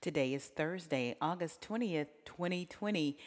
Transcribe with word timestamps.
Today 0.00 0.32
is 0.32 0.44
Thursday, 0.44 1.16
August 1.20 1.60
20th, 1.60 2.06
2020, 2.24 3.18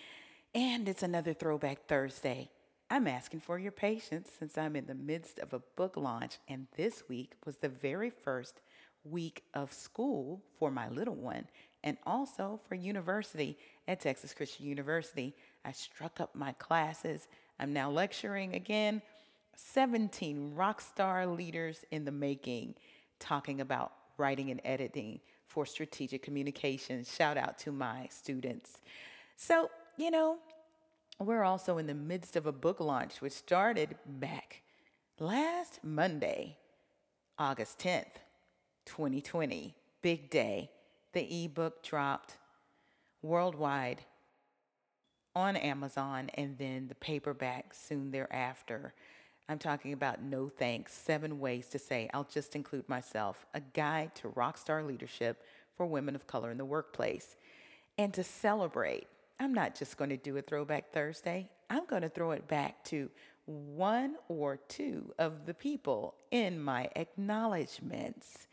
and 0.56 0.88
it's 0.88 1.04
another 1.04 1.34
Throwback 1.34 1.86
Thursday. 1.86 2.50
I'm 2.90 3.10
asking 3.10 3.42
for 3.42 3.60
your 3.60 3.74
patience 3.74 4.30
since 4.40 4.58
I'm 4.58 4.78
in 4.78 4.86
the 4.86 4.96
midst 4.96 5.38
of 5.40 5.52
a 5.52 5.60
book 5.76 5.98
launch, 5.98 6.38
and 6.48 6.68
this 6.78 7.04
week 7.10 7.34
was 7.46 7.58
the 7.58 7.68
very 7.68 8.10
first 8.10 8.62
week 9.04 9.44
of 9.54 9.74
school 9.74 10.44
for 10.58 10.72
my 10.72 10.88
little 10.88 11.16
one 11.16 11.50
and 11.84 11.98
also 12.06 12.62
for 12.70 12.76
university 12.76 13.58
at 13.86 14.00
Texas 14.00 14.34
Christian 14.34 14.66
University. 14.66 15.36
I 15.66 15.74
struck 15.74 16.22
up 16.22 16.36
my 16.36 16.54
classes. 16.54 17.28
I'm 17.60 17.74
now 17.74 17.92
lecturing 17.92 18.56
again. 18.56 19.02
17 19.58 20.56
rock 20.56 20.80
star 20.80 21.28
leaders 21.28 21.84
in 21.92 22.06
the 22.06 22.14
making, 22.14 22.76
talking 23.20 23.60
about 23.60 23.92
writing 24.18 24.50
and 24.52 24.62
editing 24.64 25.20
for 25.52 25.66
strategic 25.66 26.24
communication. 26.24 27.04
Shout 27.04 27.36
out 27.38 27.58
to 27.60 27.74
my 27.74 28.08
students. 28.10 28.80
So, 29.36 29.70
you 29.98 30.10
know, 30.10 30.38
we're 31.20 31.44
also 31.44 31.78
in 31.78 31.88
the 31.88 31.94
midst 31.94 32.38
of 32.38 32.46
a 32.46 32.54
book 32.54 32.80
launch, 32.80 33.20
which 33.20 33.34
started 33.34 33.98
back 34.06 34.62
last 35.20 35.84
Monday, 35.84 36.58
August 37.38 37.80
10th, 37.80 38.22
2020. 38.86 39.76
Big 40.02 40.30
day. 40.30 40.72
The 41.12 41.44
ebook 41.44 41.84
dropped 41.84 42.38
worldwide 43.22 44.06
on 45.36 45.58
Amazon 45.58 46.30
and 46.36 46.58
then 46.58 46.88
the 46.88 46.96
paperback 46.96 47.74
soon 47.74 48.12
thereafter. 48.12 48.94
I'm 49.52 49.60
talking 49.60 49.92
about 49.92 50.24
No 50.24 50.48
Thanks 50.48 50.94
Seven 50.94 51.38
Ways 51.42 51.68
to 51.72 51.78
Say, 51.78 52.10
I'll 52.14 52.24
just 52.24 52.56
include 52.56 52.88
myself, 52.88 53.46
a 53.54 53.60
guide 53.60 54.16
to 54.16 54.30
rockstar 54.30 54.88
leadership 54.88 55.44
for 55.76 55.86
women 55.86 56.16
of 56.16 56.26
color 56.26 56.52
in 56.52 56.58
the 56.58 56.64
workplace. 56.64 57.36
And 57.98 58.14
to 58.14 58.24
celebrate, 58.24 59.08
I'm 59.42 59.54
not 59.54 59.76
just 59.76 59.98
going 59.98 60.10
to 60.12 60.16
do 60.16 60.38
a 60.38 60.42
Throwback 60.42 60.94
Thursday, 60.94 61.50
I'm 61.70 61.86
going 61.86 62.02
to 62.02 62.08
throw 62.08 62.32
it 62.32 62.48
back 62.48 62.82
to 62.86 63.10
one 63.46 64.16
or 64.30 64.56
two 64.70 65.14
of 65.20 65.46
the 65.46 65.54
people 65.54 66.16
in 66.32 66.58
my 66.58 66.88
acknowledgments. 66.96 68.48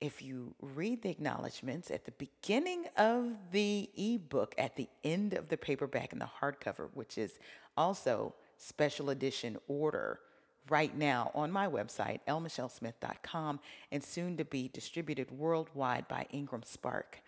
If 0.00 0.22
you 0.22 0.54
read 0.62 1.02
the 1.02 1.10
acknowledgments 1.10 1.90
at 1.90 2.04
the 2.04 2.12
beginning 2.12 2.84
of 2.96 3.32
the 3.50 3.90
ebook, 3.96 4.54
at 4.58 4.76
the 4.76 4.88
end 5.02 5.34
of 5.34 5.48
the 5.48 5.56
paperback 5.56 6.12
and 6.12 6.20
the 6.20 6.30
hardcover, 6.40 6.88
which 6.94 7.18
is 7.18 7.40
also 7.76 8.32
special 8.58 9.10
edition 9.10 9.56
order 9.66 10.20
right 10.68 10.96
now 10.96 11.30
on 11.34 11.50
my 11.50 11.66
website, 11.66 12.20
lmichellesmith.com, 12.28 13.60
and 13.90 14.04
soon 14.04 14.36
to 14.36 14.44
be 14.44 14.68
distributed 14.68 15.30
worldwide 15.30 16.06
by 16.08 16.26
Ingram 16.30 16.62
Spark. 16.64 17.20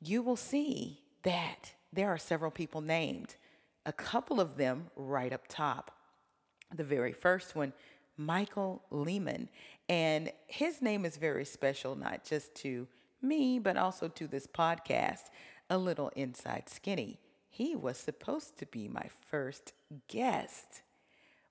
You 0.00 0.22
will 0.22 0.36
see 0.36 1.00
that 1.22 1.72
there 1.92 2.08
are 2.08 2.18
several 2.18 2.50
people 2.50 2.80
named, 2.80 3.36
a 3.86 3.92
couple 3.92 4.40
of 4.40 4.56
them 4.56 4.90
right 4.96 5.32
up 5.32 5.46
top. 5.48 5.92
The 6.74 6.84
very 6.84 7.12
first 7.12 7.54
one, 7.54 7.72
Michael 8.16 8.82
Lehman. 8.90 9.48
And 9.88 10.32
his 10.46 10.80
name 10.80 11.04
is 11.04 11.16
very 11.16 11.44
special, 11.44 11.96
not 11.96 12.24
just 12.24 12.54
to 12.56 12.86
me, 13.20 13.58
but 13.58 13.76
also 13.76 14.08
to 14.08 14.26
this 14.26 14.46
podcast, 14.46 15.30
A 15.70 15.78
Little 15.78 16.08
Inside 16.16 16.68
Skinny. 16.68 17.18
He 17.48 17.76
was 17.76 17.98
supposed 17.98 18.58
to 18.58 18.66
be 18.66 18.88
my 18.88 19.08
first 19.28 19.74
guest. 20.08 20.82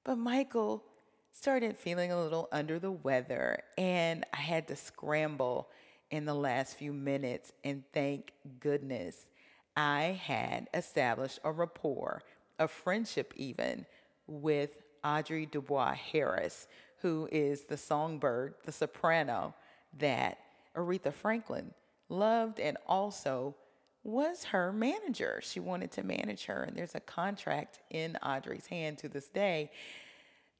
But 0.03 0.15
Michael 0.17 0.83
started 1.31 1.77
feeling 1.77 2.11
a 2.11 2.21
little 2.21 2.47
under 2.51 2.79
the 2.79 2.91
weather, 2.91 3.63
and 3.77 4.25
I 4.33 4.37
had 4.37 4.67
to 4.67 4.75
scramble 4.75 5.69
in 6.09 6.25
the 6.25 6.33
last 6.33 6.75
few 6.75 6.93
minutes. 6.93 7.51
And 7.63 7.83
thank 7.93 8.33
goodness 8.59 9.27
I 9.75 10.19
had 10.21 10.67
established 10.73 11.39
a 11.43 11.51
rapport, 11.51 12.21
a 12.59 12.67
friendship 12.67 13.33
even, 13.35 13.85
with 14.27 14.77
Audrey 15.03 15.45
Dubois 15.45 15.93
Harris, 15.93 16.67
who 17.01 17.27
is 17.31 17.63
the 17.63 17.77
songbird, 17.77 18.55
the 18.65 18.71
soprano 18.71 19.55
that 19.97 20.37
Aretha 20.75 21.13
Franklin 21.13 21.73
loved 22.09 22.59
and 22.59 22.77
also 22.87 23.55
was 24.03 24.45
her 24.45 24.71
manager. 24.71 25.39
She 25.43 25.59
wanted 25.59 25.91
to 25.91 26.03
manage 26.03 26.45
her, 26.45 26.63
and 26.63 26.75
there's 26.75 26.95
a 26.95 26.99
contract 26.99 27.79
in 27.89 28.17
Audrey's 28.17 28.67
hand 28.67 28.97
to 28.99 29.09
this 29.09 29.27
day 29.27 29.71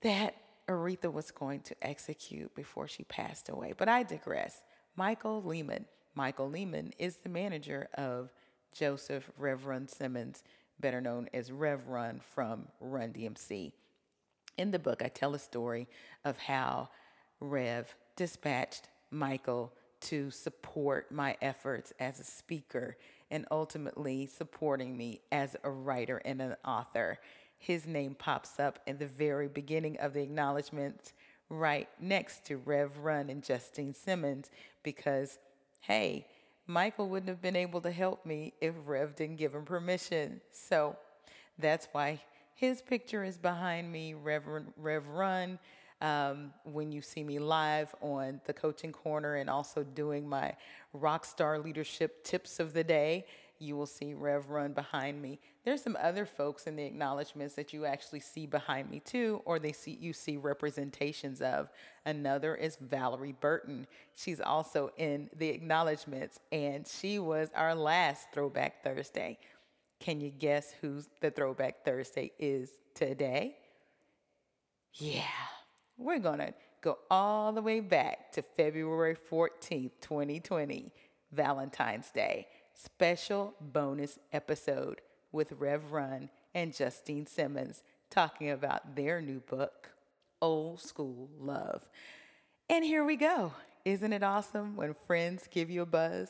that 0.02 0.36
Aretha 0.72 1.12
was 1.12 1.32
going 1.32 1.62
to 1.62 1.76
execute 1.82 2.54
before 2.56 2.88
she 2.88 3.04
passed 3.04 3.50
away. 3.50 3.74
But 3.78 3.90
I 3.90 4.04
digress. 4.04 4.64
Michael 4.96 5.44
Lehman. 5.44 5.86
Michael 6.16 6.50
Lehman 6.50 6.94
is 6.98 7.18
the 7.18 7.30
manager 7.30 7.88
of 7.96 8.32
Joseph 8.74 9.30
Rev 9.38 9.66
Simmons, 9.88 10.44
better 10.80 11.02
known 11.02 11.30
as 11.34 11.52
Rev 11.52 11.88
Run 11.88 12.20
from 12.20 12.68
Run 12.80 13.14
DMC. 13.14 13.72
In 14.58 14.72
the 14.72 14.80
book, 14.80 15.02
I 15.04 15.08
tell 15.08 15.34
a 15.36 15.40
story 15.40 15.88
of 16.26 16.38
how 16.38 16.90
Rev 17.40 17.94
dispatched 18.16 18.90
Michael 19.10 19.74
to 20.02 20.32
support 20.32 21.12
my 21.12 21.38
efforts 21.42 21.94
as 22.00 22.20
a 22.20 22.24
speaker 22.24 22.98
and 23.30 23.46
ultimately 23.52 24.26
supporting 24.26 24.98
me 24.98 25.22
as 25.32 25.56
a 25.64 25.72
writer 25.72 26.22
and 26.26 26.42
an 26.42 26.56
author. 26.66 27.20
His 27.62 27.86
name 27.86 28.16
pops 28.16 28.60
up 28.60 28.80
in 28.88 28.98
the 28.98 29.06
very 29.06 29.48
beginning 29.48 29.98
of 30.00 30.14
the 30.14 30.22
acknowledgments, 30.24 31.14
right 31.48 31.88
next 32.00 32.44
to 32.48 32.58
Rev 32.58 32.98
Run 32.98 33.30
and 33.30 33.44
Justine 33.44 33.94
Simmons, 33.94 34.50
because, 34.82 35.38
hey, 35.82 36.26
Michael 36.66 37.08
wouldn't 37.08 37.30
have 37.30 37.42
been 37.42 37.56
able 37.56 37.80
to 37.82 37.92
help 37.92 38.26
me 38.26 38.54
if 38.62 38.74
Rev 38.84 39.16
didn't 39.16 39.36
give 39.36 39.54
him 39.54 39.64
permission. 39.64 40.42
So 40.52 40.96
that's 41.60 41.88
why 41.92 42.22
his 42.56 42.82
picture 42.82 43.24
is 43.24 43.38
behind 43.38 43.92
me, 43.92 44.16
Reverend 44.16 44.74
Rev 44.76 45.08
Run 45.10 45.60
um, 46.02 46.52
when 46.64 46.92
you 46.92 47.02
see 47.02 47.24
me 47.24 47.38
live 47.38 47.94
on 48.02 48.42
the 48.46 48.54
Coaching 48.54 48.92
Corner 48.92 49.36
and 49.36 49.50
also 49.50 49.84
doing 49.84 50.28
my 50.28 50.56
Rockstar 50.96 51.64
Leadership 51.64 52.24
Tips 52.24 52.60
of 52.60 52.74
the 52.74 52.84
Day. 52.84 53.26
You 53.62 53.76
will 53.76 53.86
see 53.86 54.14
Rev 54.14 54.50
Run 54.50 54.74
behind 54.74 55.22
me. 55.22 55.40
There's 55.64 55.82
some 55.82 55.98
other 56.02 56.26
folks 56.26 56.68
in 56.68 56.76
the 56.76 56.84
acknowledgments 56.84 57.56
that 57.56 57.74
you 57.74 57.86
actually 57.86 58.20
see 58.20 58.46
behind 58.46 58.90
me 58.90 59.00
too, 59.00 59.42
or 59.46 59.60
they 59.60 59.72
see 59.72 59.98
you 60.00 60.14
see 60.14 60.38
representations 60.38 61.42
of. 61.42 61.70
Another 62.06 62.56
is 62.56 62.78
Valerie 62.78 63.36
Burton. 63.40 63.88
She's 64.16 64.42
also 64.42 64.92
in 64.98 65.30
the 65.38 65.50
acknowledgments, 65.50 66.40
and 66.52 66.88
she 66.88 67.20
was 67.20 67.50
our 67.56 67.76
last 67.76 68.28
Throwback 68.34 68.84
Thursday. 68.84 69.38
Can 70.00 70.20
you 70.20 70.32
guess 70.32 70.74
who 70.82 71.02
the 71.22 71.32
Throwback 71.32 71.86
Thursday 71.86 72.32
is 72.40 72.72
today? 72.96 73.56
Yeah 74.94 75.22
we're 76.02 76.20
to 76.40 76.54
go 76.82 76.98
all 77.10 77.52
the 77.52 77.62
way 77.62 77.80
back 77.80 78.32
to 78.34 78.42
February 78.42 79.16
14th, 79.16 79.92
2020, 80.02 80.92
Valentine's 81.32 82.10
Day. 82.12 82.48
Special 82.74 83.54
bonus 83.60 84.18
episode 84.34 85.02
with 85.32 85.52
Rev 85.54 85.92
Run 85.92 86.30
and 86.54 86.76
Justine 86.76 87.28
Simmons 87.28 87.84
talking 88.10 88.50
about 88.50 88.96
their 88.96 89.22
new 89.22 89.40
book, 89.40 89.92
Old 90.42 90.80
School 90.80 91.30
Love. 91.40 91.88
And 92.70 92.84
here 92.84 93.04
we 93.04 93.18
go. 93.18 93.54
Isn't 93.86 94.14
it 94.14 94.24
awesome 94.24 94.76
when 94.76 94.96
friends 95.06 95.48
give 95.50 95.70
you 95.70 95.82
a 95.82 95.86
buzz? 95.86 96.30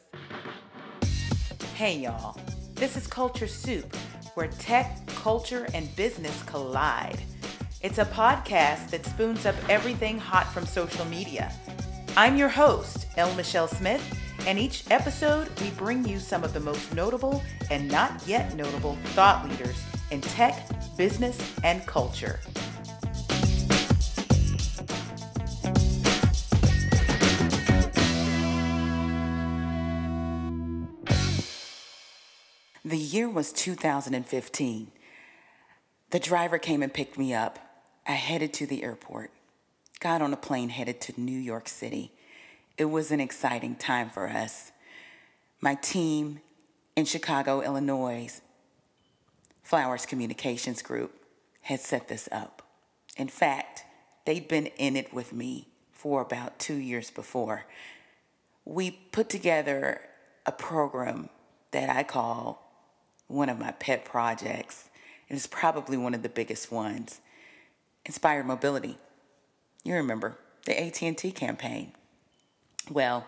Hey, 1.76 2.00
y'all. 2.00 2.38
This 2.74 2.98
is 2.98 3.08
Culture 3.08 3.48
Soup, 3.48 3.96
where 4.34 4.48
tech, 4.48 5.06
culture, 5.08 5.68
and 5.74 5.96
business 5.96 6.42
collide. 6.44 7.20
It's 7.82 7.98
a 7.98 8.06
podcast 8.06 8.90
that 8.90 9.06
spoons 9.06 9.46
up 9.46 9.56
everything 9.70 10.18
hot 10.18 10.52
from 10.52 10.66
social 10.66 11.06
media. 11.06 11.52
I'm 12.18 12.38
your 12.38 12.50
host, 12.50 13.08
L. 13.18 13.34
Michelle 13.36 13.68
Smith, 13.68 14.21
and 14.48 14.58
each 14.58 14.84
episode 14.90 15.48
we 15.62 15.70
bring 15.72 16.06
you 16.06 16.20
some 16.20 16.44
of 16.44 16.54
the 16.54 16.60
most 16.60 16.94
notable 16.94 17.44
and 17.70 17.90
not 17.90 18.12
yet 18.28 18.56
notable 18.56 18.96
thought 19.14 19.48
leaders 19.48 19.84
in 20.10 20.22
tech, 20.22 20.68
business, 20.98 21.40
and 21.64 21.86
culture. 21.86 22.40
The 32.84 32.98
year 32.98 33.30
was 33.30 33.54
2015. 33.54 34.92
The 36.10 36.20
driver 36.20 36.58
came 36.58 36.84
and 36.84 36.94
picked 36.94 37.18
me 37.18 37.34
up. 37.34 37.58
I 38.06 38.14
headed 38.14 38.52
to 38.56 38.66
the 38.66 38.84
airport, 38.84 39.32
got 40.02 40.22
on 40.22 40.34
a 40.34 40.38
plane 40.38 40.70
headed 40.70 41.00
to 41.02 41.22
New 41.22 41.38
York 41.38 41.70
City. 41.70 42.12
It 42.82 42.90
was 42.90 43.12
an 43.12 43.20
exciting 43.20 43.76
time 43.76 44.10
for 44.10 44.28
us. 44.28 44.72
My 45.60 45.76
team 45.76 46.40
in 46.96 47.06
Chicago, 47.06 47.62
Illinois, 47.62 48.42
Flowers 49.62 50.08
Communications 50.08 50.82
Group, 50.82 51.14
had 51.62 51.80
set 51.80 52.08
this 52.08 52.28
up. 52.32 52.64
In 53.18 53.28
fact, 53.28 53.86
they'd 54.26 54.48
been 54.48 54.66
in 54.66 54.96
it 54.96 55.14
with 55.14 55.32
me 55.32 55.68
for 55.92 56.24
about 56.24 56.58
two 56.58 56.74
years 56.74 57.12
before. 57.12 57.66
We 58.66 58.90
put 58.90 59.30
together 59.30 60.02
a 60.48 60.52
program 60.52 61.30
that 61.70 61.88
I 61.88 62.02
call 62.02 62.68
one 63.28 63.50
of 63.50 63.60
my 63.60 63.74
pet 63.74 64.06
projects, 64.06 64.90
and 65.30 65.38
it's 65.38 65.46
probably 65.46 65.98
one 65.98 66.16
of 66.16 66.24
the 66.24 66.30
biggest 66.30 66.72
ones. 66.72 67.22
Inspired 68.08 68.48
Mobility. 68.48 68.98
You 69.84 69.94
remember 69.94 70.40
the 70.66 70.82
AT&T 70.82 71.32
campaign. 71.34 71.92
Well, 72.90 73.26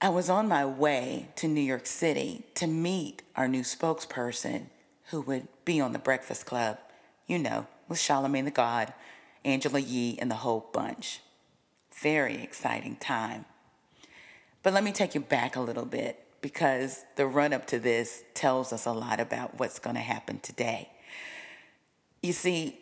I 0.00 0.10
was 0.10 0.30
on 0.30 0.48
my 0.48 0.64
way 0.64 1.28
to 1.36 1.48
New 1.48 1.60
York 1.60 1.86
City 1.86 2.44
to 2.54 2.66
meet 2.66 3.22
our 3.34 3.48
new 3.48 3.62
spokesperson 3.62 4.66
who 5.10 5.20
would 5.22 5.48
be 5.64 5.80
on 5.80 5.92
the 5.92 5.98
Breakfast 5.98 6.46
Club, 6.46 6.78
you 7.26 7.38
know, 7.38 7.66
with 7.88 7.98
Charlemagne 7.98 8.44
the 8.44 8.50
God, 8.50 8.92
Angela 9.44 9.80
Yee, 9.80 10.18
and 10.20 10.30
the 10.30 10.36
whole 10.36 10.68
bunch. 10.72 11.20
Very 12.00 12.42
exciting 12.42 12.96
time. 12.96 13.44
But 14.62 14.72
let 14.72 14.84
me 14.84 14.92
take 14.92 15.14
you 15.14 15.20
back 15.20 15.56
a 15.56 15.60
little 15.60 15.86
bit 15.86 16.24
because 16.40 17.04
the 17.16 17.26
run 17.26 17.52
up 17.52 17.66
to 17.66 17.78
this 17.78 18.22
tells 18.34 18.72
us 18.72 18.86
a 18.86 18.92
lot 18.92 19.18
about 19.18 19.58
what's 19.58 19.78
going 19.78 19.96
to 19.96 20.02
happen 20.02 20.38
today. 20.40 20.90
You 22.22 22.32
see, 22.32 22.78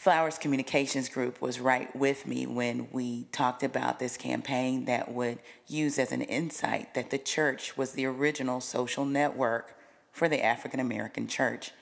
Flowers 0.00 0.38
Communications 0.38 1.10
Group 1.10 1.42
was 1.42 1.60
right 1.60 1.94
with 1.94 2.26
me 2.26 2.46
when 2.46 2.88
we 2.90 3.24
talked 3.32 3.62
about 3.62 3.98
this 3.98 4.16
campaign 4.16 4.86
that 4.86 5.12
would 5.12 5.40
use 5.66 5.98
as 5.98 6.10
an 6.10 6.22
insight 6.22 6.94
that 6.94 7.10
the 7.10 7.18
church 7.18 7.76
was 7.76 7.92
the 7.92 8.06
original 8.06 8.62
social 8.62 9.04
network 9.04 9.76
for 10.10 10.26
the 10.26 10.42
African 10.42 10.80
American 10.80 11.28
church. 11.28 11.72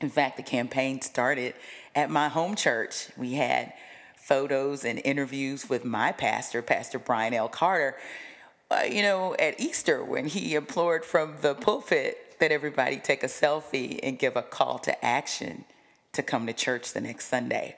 In 0.00 0.10
fact, 0.10 0.38
the 0.38 0.42
campaign 0.42 1.02
started 1.02 1.54
at 1.94 2.10
my 2.10 2.28
home 2.28 2.56
church. 2.56 3.10
We 3.16 3.34
had 3.34 3.74
photos 4.16 4.84
and 4.84 5.00
interviews 5.04 5.68
with 5.70 5.84
my 5.84 6.10
pastor, 6.10 6.62
Pastor 6.62 6.98
Brian 6.98 7.32
L. 7.32 7.48
Carter, 7.48 7.94
uh, 8.72 8.82
you 8.90 9.02
know, 9.02 9.36
at 9.38 9.60
Easter 9.60 10.02
when 10.02 10.26
he 10.26 10.56
implored 10.56 11.04
from 11.04 11.36
the 11.42 11.54
pulpit 11.54 12.40
that 12.40 12.50
everybody 12.50 12.96
take 12.96 13.22
a 13.22 13.28
selfie 13.28 14.00
and 14.02 14.18
give 14.18 14.34
a 14.34 14.42
call 14.42 14.80
to 14.80 15.04
action 15.04 15.64
to 16.12 16.22
come 16.22 16.46
to 16.46 16.52
church 16.52 16.92
the 16.92 17.00
next 17.00 17.26
Sunday. 17.26 17.76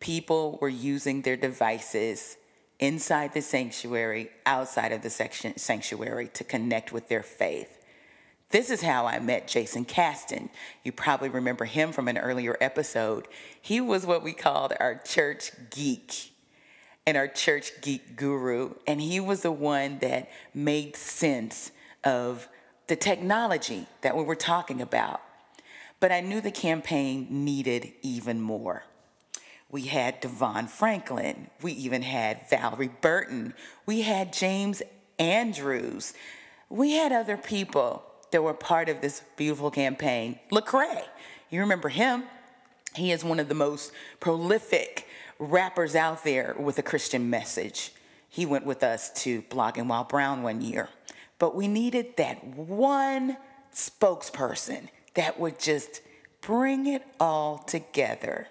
People 0.00 0.58
were 0.60 0.68
using 0.68 1.22
their 1.22 1.36
devices 1.36 2.36
inside 2.78 3.32
the 3.32 3.42
sanctuary, 3.42 4.30
outside 4.44 4.92
of 4.92 5.02
the 5.02 5.10
section, 5.10 5.56
sanctuary 5.56 6.28
to 6.34 6.44
connect 6.44 6.92
with 6.92 7.08
their 7.08 7.22
faith. 7.22 7.84
This 8.50 8.70
is 8.70 8.82
how 8.82 9.06
I 9.06 9.18
met 9.18 9.48
Jason 9.48 9.84
Caston. 9.84 10.50
You 10.84 10.92
probably 10.92 11.28
remember 11.28 11.64
him 11.64 11.92
from 11.92 12.06
an 12.06 12.18
earlier 12.18 12.56
episode. 12.60 13.26
He 13.60 13.80
was 13.80 14.06
what 14.06 14.22
we 14.22 14.32
called 14.32 14.72
our 14.78 15.00
church 15.04 15.50
geek 15.70 16.32
and 17.06 17.16
our 17.16 17.28
church 17.28 17.80
geek 17.80 18.16
guru, 18.16 18.74
and 18.86 19.00
he 19.00 19.20
was 19.20 19.42
the 19.42 19.52
one 19.52 19.98
that 20.00 20.28
made 20.54 20.96
sense 20.96 21.70
of 22.04 22.48
the 22.88 22.96
technology 22.96 23.86
that 24.02 24.16
we 24.16 24.22
were 24.22 24.36
talking 24.36 24.80
about. 24.80 25.20
But 26.00 26.12
I 26.12 26.20
knew 26.20 26.40
the 26.40 26.50
campaign 26.50 27.26
needed 27.30 27.92
even 28.02 28.40
more. 28.40 28.84
We 29.70 29.82
had 29.82 30.20
Devon 30.20 30.68
Franklin. 30.68 31.48
We 31.62 31.72
even 31.72 32.02
had 32.02 32.48
Valerie 32.48 32.90
Burton. 33.00 33.54
We 33.84 34.02
had 34.02 34.32
James 34.32 34.82
Andrews. 35.18 36.14
We 36.68 36.92
had 36.92 37.12
other 37.12 37.36
people 37.36 38.04
that 38.30 38.42
were 38.42 38.54
part 38.54 38.88
of 38.88 39.00
this 39.00 39.22
beautiful 39.36 39.70
campaign. 39.70 40.38
Lecrae, 40.50 41.04
you 41.50 41.60
remember 41.60 41.88
him? 41.88 42.24
He 42.94 43.12
is 43.12 43.24
one 43.24 43.40
of 43.40 43.48
the 43.48 43.54
most 43.54 43.92
prolific 44.20 45.06
rappers 45.38 45.94
out 45.94 46.24
there 46.24 46.56
with 46.58 46.78
a 46.78 46.82
Christian 46.82 47.28
message. 47.28 47.92
He 48.28 48.46
went 48.46 48.66
with 48.66 48.82
us 48.82 49.10
to 49.22 49.42
Blogging 49.42 49.86
While 49.86 50.04
Brown 50.04 50.42
one 50.42 50.60
year. 50.60 50.88
But 51.38 51.54
we 51.54 51.68
needed 51.68 52.16
that 52.16 52.44
one 52.44 53.36
spokesperson 53.72 54.88
that 55.16 55.38
would 55.40 55.58
just 55.58 56.00
bring 56.40 56.86
it 56.86 57.02
all 57.18 57.58
together. 57.58 58.46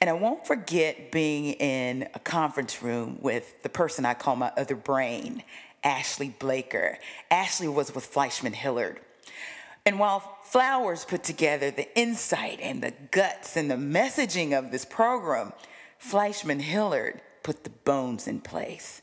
And 0.00 0.10
I 0.10 0.12
won't 0.12 0.46
forget 0.46 1.10
being 1.10 1.54
in 1.54 2.08
a 2.14 2.18
conference 2.18 2.82
room 2.82 3.18
with 3.20 3.62
the 3.62 3.68
person 3.68 4.04
I 4.04 4.14
call 4.14 4.36
my 4.36 4.52
other 4.56 4.76
brain, 4.76 5.42
Ashley 5.82 6.34
Blaker. 6.38 6.98
Ashley 7.30 7.68
was 7.68 7.94
with 7.94 8.06
Fleishman 8.06 8.52
Hillard. 8.52 9.00
And 9.84 9.98
while 9.98 10.38
Flowers 10.42 11.04
put 11.04 11.24
together 11.24 11.70
the 11.70 11.98
insight 11.98 12.60
and 12.60 12.82
the 12.82 12.92
guts 13.10 13.56
and 13.56 13.70
the 13.70 13.74
messaging 13.74 14.58
of 14.58 14.70
this 14.70 14.84
program, 14.84 15.52
Fleishman 15.98 16.60
Hillard 16.60 17.20
put 17.42 17.64
the 17.64 17.70
bones 17.70 18.26
in 18.26 18.40
place 18.40 19.02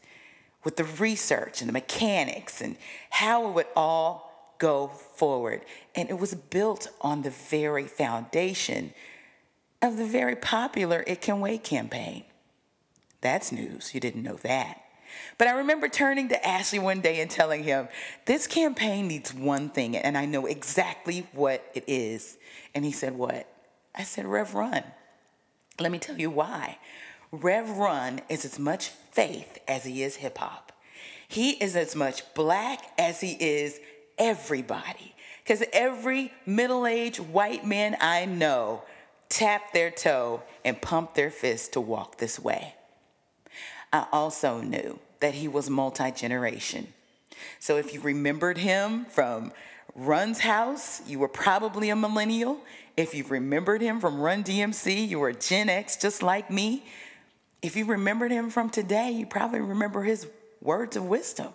with 0.63 0.77
the 0.77 0.83
research 0.83 1.61
and 1.61 1.69
the 1.69 1.73
mechanics 1.73 2.61
and 2.61 2.77
how 3.09 3.47
it 3.47 3.53
would 3.53 3.67
all 3.75 4.34
go 4.57 4.87
forward. 4.87 5.61
And 5.95 6.09
it 6.09 6.19
was 6.19 6.33
built 6.33 6.89
on 7.01 7.21
the 7.21 7.29
very 7.29 7.85
foundation 7.85 8.93
of 9.81 9.97
the 9.97 10.05
very 10.05 10.35
popular 10.35 11.03
It 11.07 11.21
Can 11.21 11.39
Wait 11.39 11.63
campaign. 11.63 12.23
That's 13.21 13.51
news. 13.51 13.93
You 13.93 13.99
didn't 13.99 14.23
know 14.23 14.35
that. 14.43 14.81
But 15.37 15.47
I 15.47 15.51
remember 15.51 15.87
turning 15.87 16.29
to 16.29 16.47
Ashley 16.47 16.79
one 16.79 17.01
day 17.01 17.21
and 17.21 17.29
telling 17.29 17.63
him, 17.63 17.87
This 18.25 18.47
campaign 18.47 19.07
needs 19.07 19.33
one 19.33 19.69
thing, 19.69 19.95
and 19.95 20.17
I 20.17 20.25
know 20.25 20.45
exactly 20.45 21.27
what 21.33 21.63
it 21.73 21.85
is. 21.87 22.37
And 22.73 22.83
he 22.83 22.91
said, 22.91 23.17
What? 23.17 23.47
I 23.93 24.03
said, 24.03 24.25
Rev 24.25 24.53
Run. 24.53 24.83
Let 25.79 25.91
me 25.91 25.99
tell 25.99 26.17
you 26.17 26.29
why. 26.29 26.77
Rev 27.31 27.69
Run 27.69 28.21
is 28.29 28.45
as 28.45 28.59
much 28.59 28.89
faith 28.89 29.57
as 29.67 29.83
he 29.83 30.03
is 30.03 30.17
hip 30.17 30.37
hop. 30.37 30.71
He 31.27 31.51
is 31.51 31.75
as 31.75 31.95
much 31.95 32.33
black 32.33 32.79
as 32.97 33.21
he 33.21 33.33
is 33.39 33.79
everybody. 34.17 35.13
Because 35.43 35.63
every 35.73 36.33
middle 36.45 36.87
aged 36.87 37.19
white 37.19 37.65
man 37.65 37.95
I 38.01 38.25
know 38.25 38.83
tapped 39.29 39.73
their 39.73 39.91
toe 39.91 40.41
and 40.63 40.81
pumped 40.81 41.15
their 41.15 41.29
fist 41.29 41.73
to 41.73 41.81
walk 41.81 42.17
this 42.17 42.39
way. 42.39 42.73
I 43.93 44.07
also 44.11 44.61
knew 44.61 44.99
that 45.19 45.35
he 45.35 45.47
was 45.47 45.69
multi 45.69 46.11
generation. 46.11 46.87
So 47.59 47.77
if 47.77 47.93
you 47.93 48.01
remembered 48.01 48.57
him 48.57 49.05
from 49.05 49.51
Run's 49.95 50.39
house, 50.39 51.01
you 51.07 51.19
were 51.19 51.27
probably 51.27 51.89
a 51.89 51.95
millennial. 51.95 52.59
If 52.97 53.13
you 53.13 53.23
remembered 53.25 53.81
him 53.81 53.99
from 53.99 54.19
Run 54.19 54.43
DMC, 54.43 55.07
you 55.07 55.19
were 55.19 55.29
a 55.29 55.33
Gen 55.33 55.69
X 55.69 55.95
just 55.97 56.23
like 56.23 56.49
me. 56.49 56.83
If 57.61 57.75
you 57.75 57.85
remembered 57.85 58.31
him 58.31 58.49
from 58.49 58.69
today, 58.69 59.11
you 59.11 59.25
probably 59.25 59.61
remember 59.61 60.03
his 60.03 60.27
words 60.61 60.95
of 60.95 61.05
wisdom. 61.05 61.53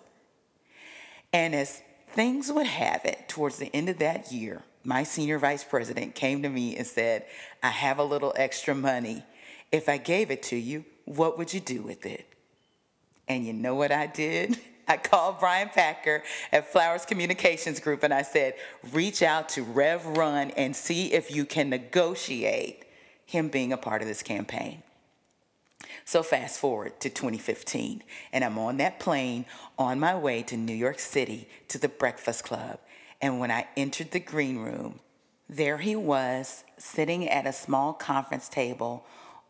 And 1.33 1.55
as 1.55 1.83
things 2.13 2.53
would 2.53 2.67
have 2.67 3.05
it, 3.05 3.29
towards 3.29 3.59
the 3.59 3.75
end 3.75 3.89
of 3.89 3.99
that 3.99 4.33
year, 4.33 4.63
my 4.85 5.03
senior 5.03 5.39
vice 5.39 5.65
president 5.65 6.15
came 6.15 6.43
to 6.43 6.49
me 6.49 6.77
and 6.77 6.87
said, 6.87 7.27
I 7.63 7.69
have 7.69 7.99
a 7.99 8.05
little 8.05 8.33
extra 8.37 8.75
money. 8.75 9.25
If 9.71 9.89
I 9.89 9.99
gave 9.99 10.31
it 10.31 10.43
to 10.45 10.57
you, 10.57 10.85
what 11.05 11.39
would 11.39 11.53
you 11.53 11.61
do 11.61 11.83
with 11.83 12.07
it? 12.07 12.27
And 13.29 13.47
you 13.47 13.53
know 13.53 13.75
what 13.75 13.93
I 13.93 14.07
did? 14.07 14.59
I 14.89 14.97
called 14.97 15.39
Brian 15.39 15.69
Packer 15.69 16.25
at 16.51 16.73
Flowers 16.73 17.05
Communications 17.05 17.79
Group 17.79 18.03
and 18.03 18.13
I 18.13 18.23
said, 18.23 18.55
reach 18.93 19.23
out 19.23 19.49
to 19.51 19.63
Rev 19.63 20.05
Run 20.05 20.51
and 20.53 20.75
see 20.75 21.13
if 21.13 21.31
you 21.31 21.45
can 21.45 21.71
negotiate 21.71 22.85
him 23.25 23.49
being 23.49 23.73
a 23.73 23.77
part 23.77 24.03
of 24.03 24.09
this 24.09 24.23
campaign. 24.23 24.83
So 26.11 26.25
fast 26.25 26.59
forward 26.59 26.99
to 26.99 27.09
2015, 27.09 28.03
and 28.33 28.43
I'm 28.43 28.59
on 28.59 28.79
that 28.79 28.99
plane 28.99 29.47
on 29.79 30.01
my 30.01 30.17
way 30.17 30.43
to 30.43 30.57
New 30.57 30.75
York 30.75 30.99
City 30.99 31.47
to 31.69 31.79
the 31.79 31.89
Breakfast 31.89 32.43
Club. 32.43 32.81
And 33.23 33.39
when 33.39 33.53
I 33.53 33.69
entered 33.77 34.11
the 34.11 34.19
green 34.19 34.59
room, 34.59 34.99
there 35.49 35.79
he 35.79 35.95
was 35.95 36.65
sitting 36.79 37.29
at 37.29 37.47
a 37.47 37.53
small 37.53 37.93
conference 37.93 38.49
table 38.49 39.07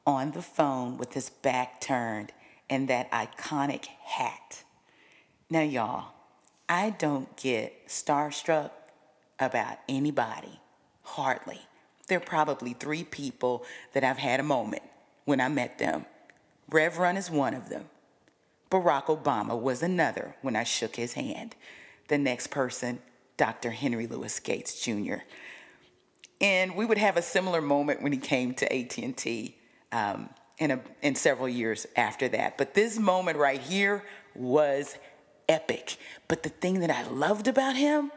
on 0.07 0.33
the 0.33 0.43
phone 0.43 0.99
with 0.99 1.15
his 1.15 1.31
back 1.31 1.81
turned 1.81 2.35
and 2.69 2.89
that 2.89 3.11
iconic 3.11 3.87
hat. 3.87 4.63
Now, 5.49 5.63
y'all, 5.63 6.09
I 6.69 6.91
don't 6.91 7.35
get 7.39 7.89
starstruck 7.89 8.71
about 9.39 9.79
anybody, 9.89 10.61
hardly. 11.05 11.61
There 12.09 12.19
are 12.19 12.21
probably 12.21 12.75
three 12.75 13.05
people 13.05 13.65
that 13.95 14.05
I've 14.05 14.19
had 14.19 14.41
a 14.41 14.43
moment 14.43 14.83
when 15.25 15.41
I 15.41 15.49
met 15.49 15.79
them. 15.79 16.05
Rev 16.71 16.99
Run 16.99 17.17
is 17.17 17.31
one 17.31 17.55
of 17.55 17.69
them. 17.69 17.87
Barack 18.71 19.07
Obama 19.07 19.61
was 19.61 19.83
another 19.83 20.37
when 20.43 20.55
I 20.55 20.65
shook 20.65 20.97
his 20.97 21.15
hand. 21.15 21.57
The 22.09 22.19
next 22.19 22.49
person, 22.49 23.01
Dr. 23.37 23.71
Henry 23.71 24.07
Louis 24.07 24.39
Gates 24.41 24.81
Jr. 24.81 25.17
And 26.41 26.77
we 26.77 26.87
would 26.87 26.99
have 26.99 27.17
a 27.17 27.23
similar 27.23 27.61
moment 27.61 28.03
when 28.03 28.13
he 28.13 28.19
came 28.19 28.55
to 28.55 28.73
AT&T 28.73 29.57
um, 29.93 30.31
in, 30.59 30.71
a, 30.71 30.81
in 31.03 31.15
several 31.15 31.49
years 31.49 31.87
after 31.97 32.29
that. 32.29 32.57
But 32.57 32.75
this 32.75 32.99
moment 32.99 33.37
right 33.37 33.61
here 33.61 34.05
was 34.35 34.97
epic. 35.49 35.97
But 36.29 36.45
the 36.45 36.49
thing 36.49 36.81
that 36.81 36.91
I 36.91 37.07
loved 37.09 37.49
about 37.49 37.77
him, 37.77 38.13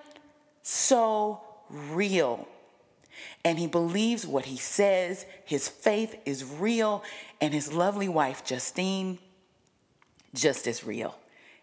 so 0.62 1.42
real. 1.70 2.48
And 3.46 3.60
he 3.60 3.68
believes 3.68 4.26
what 4.26 4.46
he 4.46 4.58
says. 4.58 5.26
His 5.46 5.68
faith 5.68 6.16
is 6.26 6.44
real. 6.44 7.04
And 7.42 7.54
his 7.54 7.74
lovely 7.74 8.10
wife, 8.10 8.44
Justine, 8.44 9.20
just 10.34 10.68
as 10.68 10.84
real. 10.84 11.16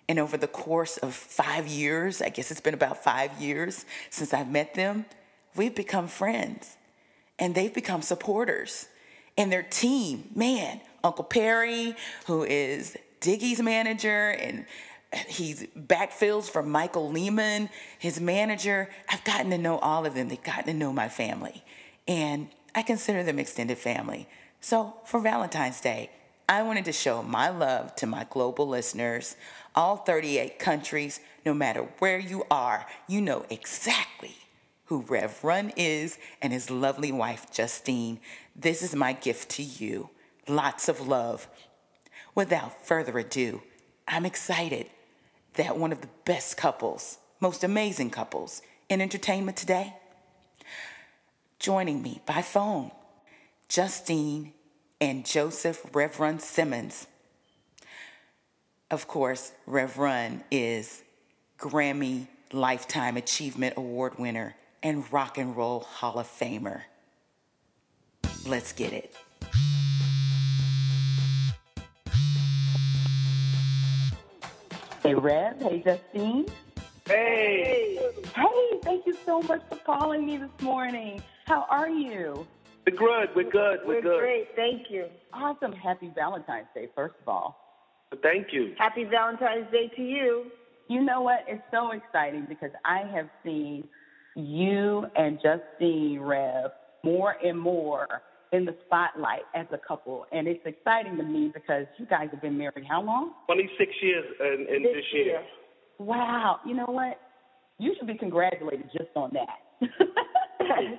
And 0.09 0.19
over 0.19 0.37
the 0.37 0.49
course 0.49 0.97
of 0.97 1.15
five 1.15 1.67
years, 1.67 2.21
I 2.21 2.31
guess 2.31 2.51
it's 2.51 2.61
been 2.61 2.75
about 2.75 3.03
five 3.03 3.41
years 3.41 3.85
since 4.11 4.35
I've 4.35 4.51
met 4.51 4.75
them, 4.75 5.05
we've 5.55 5.75
become 5.75 6.09
friends 6.09 6.77
and 7.39 7.55
they've 7.55 7.73
become 7.73 8.03
supporters. 8.03 8.89
And 9.39 9.51
their 9.51 9.63
team, 9.63 10.31
man, 10.35 10.81
Uncle 11.03 11.25
Perry, 11.25 11.95
who 12.27 12.45
is 12.45 12.97
Diggy's 13.21 13.61
manager, 13.61 14.31
and 14.31 14.67
he's 15.27 15.67
backfills 15.77 16.49
for 16.49 16.63
Michael 16.63 17.11
Lehman, 17.11 17.69
his 17.99 18.21
manager. 18.21 18.89
I've 19.09 19.25
gotten 19.25 19.51
to 19.51 19.59
know 19.59 19.79
all 19.79 20.07
of 20.07 20.15
them. 20.15 20.29
They've 20.29 20.43
gotten 20.43 20.65
to 20.65 20.75
know 20.75 20.93
my 20.93 21.09
family. 21.09 21.65
And 22.07 22.49
I 22.75 22.83
consider 22.83 23.23
them 23.23 23.39
extended 23.39 23.79
family. 23.79 24.29
So 24.61 24.95
for 25.05 25.21
Valentine's 25.21 25.81
Day, 25.81 26.11
I 26.49 26.63
wanted 26.63 26.85
to 26.87 26.93
show 26.93 27.23
my 27.23 27.49
love 27.49 27.95
to 27.97 28.07
my 28.07 28.27
global 28.29 28.67
listeners, 28.69 29.37
all 29.75 29.97
38 29.97 30.59
countries, 30.59 31.21
no 31.47 31.55
matter 31.55 31.89
where 32.01 32.19
you 32.19 32.45
are, 32.51 32.87
you 33.09 33.21
know 33.21 33.47
exactly 33.51 34.35
who 34.87 35.03
Rev 35.03 35.45
Run 35.45 35.73
is 35.77 36.19
and 36.43 36.53
his 36.53 36.69
lovely 36.69 37.13
wife, 37.13 37.47
Justine. 37.53 38.19
This 38.57 38.83
is 38.83 38.95
my 38.97 39.13
gift 39.13 39.49
to 39.51 39.63
you. 39.63 40.11
Lots 40.49 40.89
of 40.89 41.07
love. 41.07 41.47
Without 42.35 42.85
further 42.85 43.17
ado, 43.19 43.63
I'm 44.09 44.27
excited 44.27 44.87
that 45.61 45.77
one 45.77 45.93
of 45.93 46.01
the 46.01 46.09
best 46.25 46.57
couples, 46.57 47.19
most 47.39 47.63
amazing 47.63 48.09
couples 48.09 48.63
in 48.89 49.03
entertainment 49.03 49.59
today, 49.59 49.95
joining 51.59 52.03
me 52.03 52.23
by 52.25 52.41
phone, 52.41 52.91
Justine 53.69 54.55
and 55.03 55.27
Joseph 55.27 55.85
Reverend 55.93 56.41
Simmons. 56.41 57.07
Of 58.91 59.07
course, 59.07 59.53
Reverend 59.67 60.45
is 60.51 61.03
Grammy 61.59 62.27
Lifetime 62.53 63.19
Achievement 63.19 63.75
Award 63.77 64.19
winner 64.19 64.57
and 64.83 65.05
Rock 65.13 65.37
and 65.37 65.55
Roll 65.55 65.81
Hall 65.81 66.19
of 66.19 66.27
Famer. 66.27 66.85
Let's 68.47 68.73
get 68.73 68.95
it. 68.95 69.15
Hey, 75.11 75.15
Rev. 75.17 75.61
Hey, 75.61 75.83
Justine. 75.83 76.47
Hey. 77.05 77.99
Hey, 78.33 78.79
thank 78.85 79.05
you 79.07 79.17
so 79.27 79.43
much 79.43 79.61
for 79.69 79.75
calling 79.79 80.25
me 80.25 80.37
this 80.37 80.63
morning. 80.63 81.21
How 81.47 81.67
are 81.69 81.91
you? 81.91 82.47
We're 82.87 82.97
good. 82.97 83.35
We're 83.35 83.51
good. 83.51 83.81
We're, 83.85 83.95
We're 83.97 84.03
good. 84.03 84.21
great. 84.21 84.49
Thank 84.55 84.89
you. 84.89 85.07
Awesome. 85.33 85.73
Happy 85.73 86.13
Valentine's 86.15 86.69
Day, 86.77 86.91
first 86.95 87.17
of 87.23 87.29
all. 87.29 87.59
Thank 88.23 88.53
you. 88.53 88.77
Happy 88.79 89.03
Valentine's 89.03 89.69
Day 89.73 89.91
to 89.97 90.01
you. 90.01 90.45
You 90.87 91.03
know 91.03 91.23
what? 91.23 91.45
It's 91.49 91.61
so 91.73 91.91
exciting 91.91 92.47
because 92.49 92.71
I 92.85 92.99
have 93.13 93.29
seen 93.45 93.89
you 94.37 95.07
and 95.17 95.41
Justine 95.43 96.21
Rev 96.21 96.71
more 97.03 97.35
and 97.45 97.59
more 97.59 98.07
in 98.53 98.65
the 98.65 98.75
spotlight 98.87 99.43
as 99.55 99.67
a 99.73 99.79
couple. 99.79 100.27
And 100.33 100.49
it's 100.49 100.65
exciting 100.65 101.17
to 101.17 101.23
me 101.23 101.51
because 101.53 101.87
you 101.99 102.07
guys 102.07 102.29
have 102.33 102.43
been 102.43 102.59
married 102.59 102.85
how 102.89 103.03
long? 103.03 103.33
26 103.47 103.93
years 104.03 104.25
in, 104.41 104.67
in 104.75 104.83
this, 104.83 104.93
This 104.97 105.05
year. 105.13 105.25
year. 105.25 105.43
Wow. 105.99 106.59
You 106.67 106.75
know 106.75 106.87
what? 106.87 107.19
You 107.79 107.95
should 107.99 108.07
be 108.07 108.17
congratulated 108.19 108.87
just 108.93 109.11
on 109.15 109.31
that. 109.35 109.89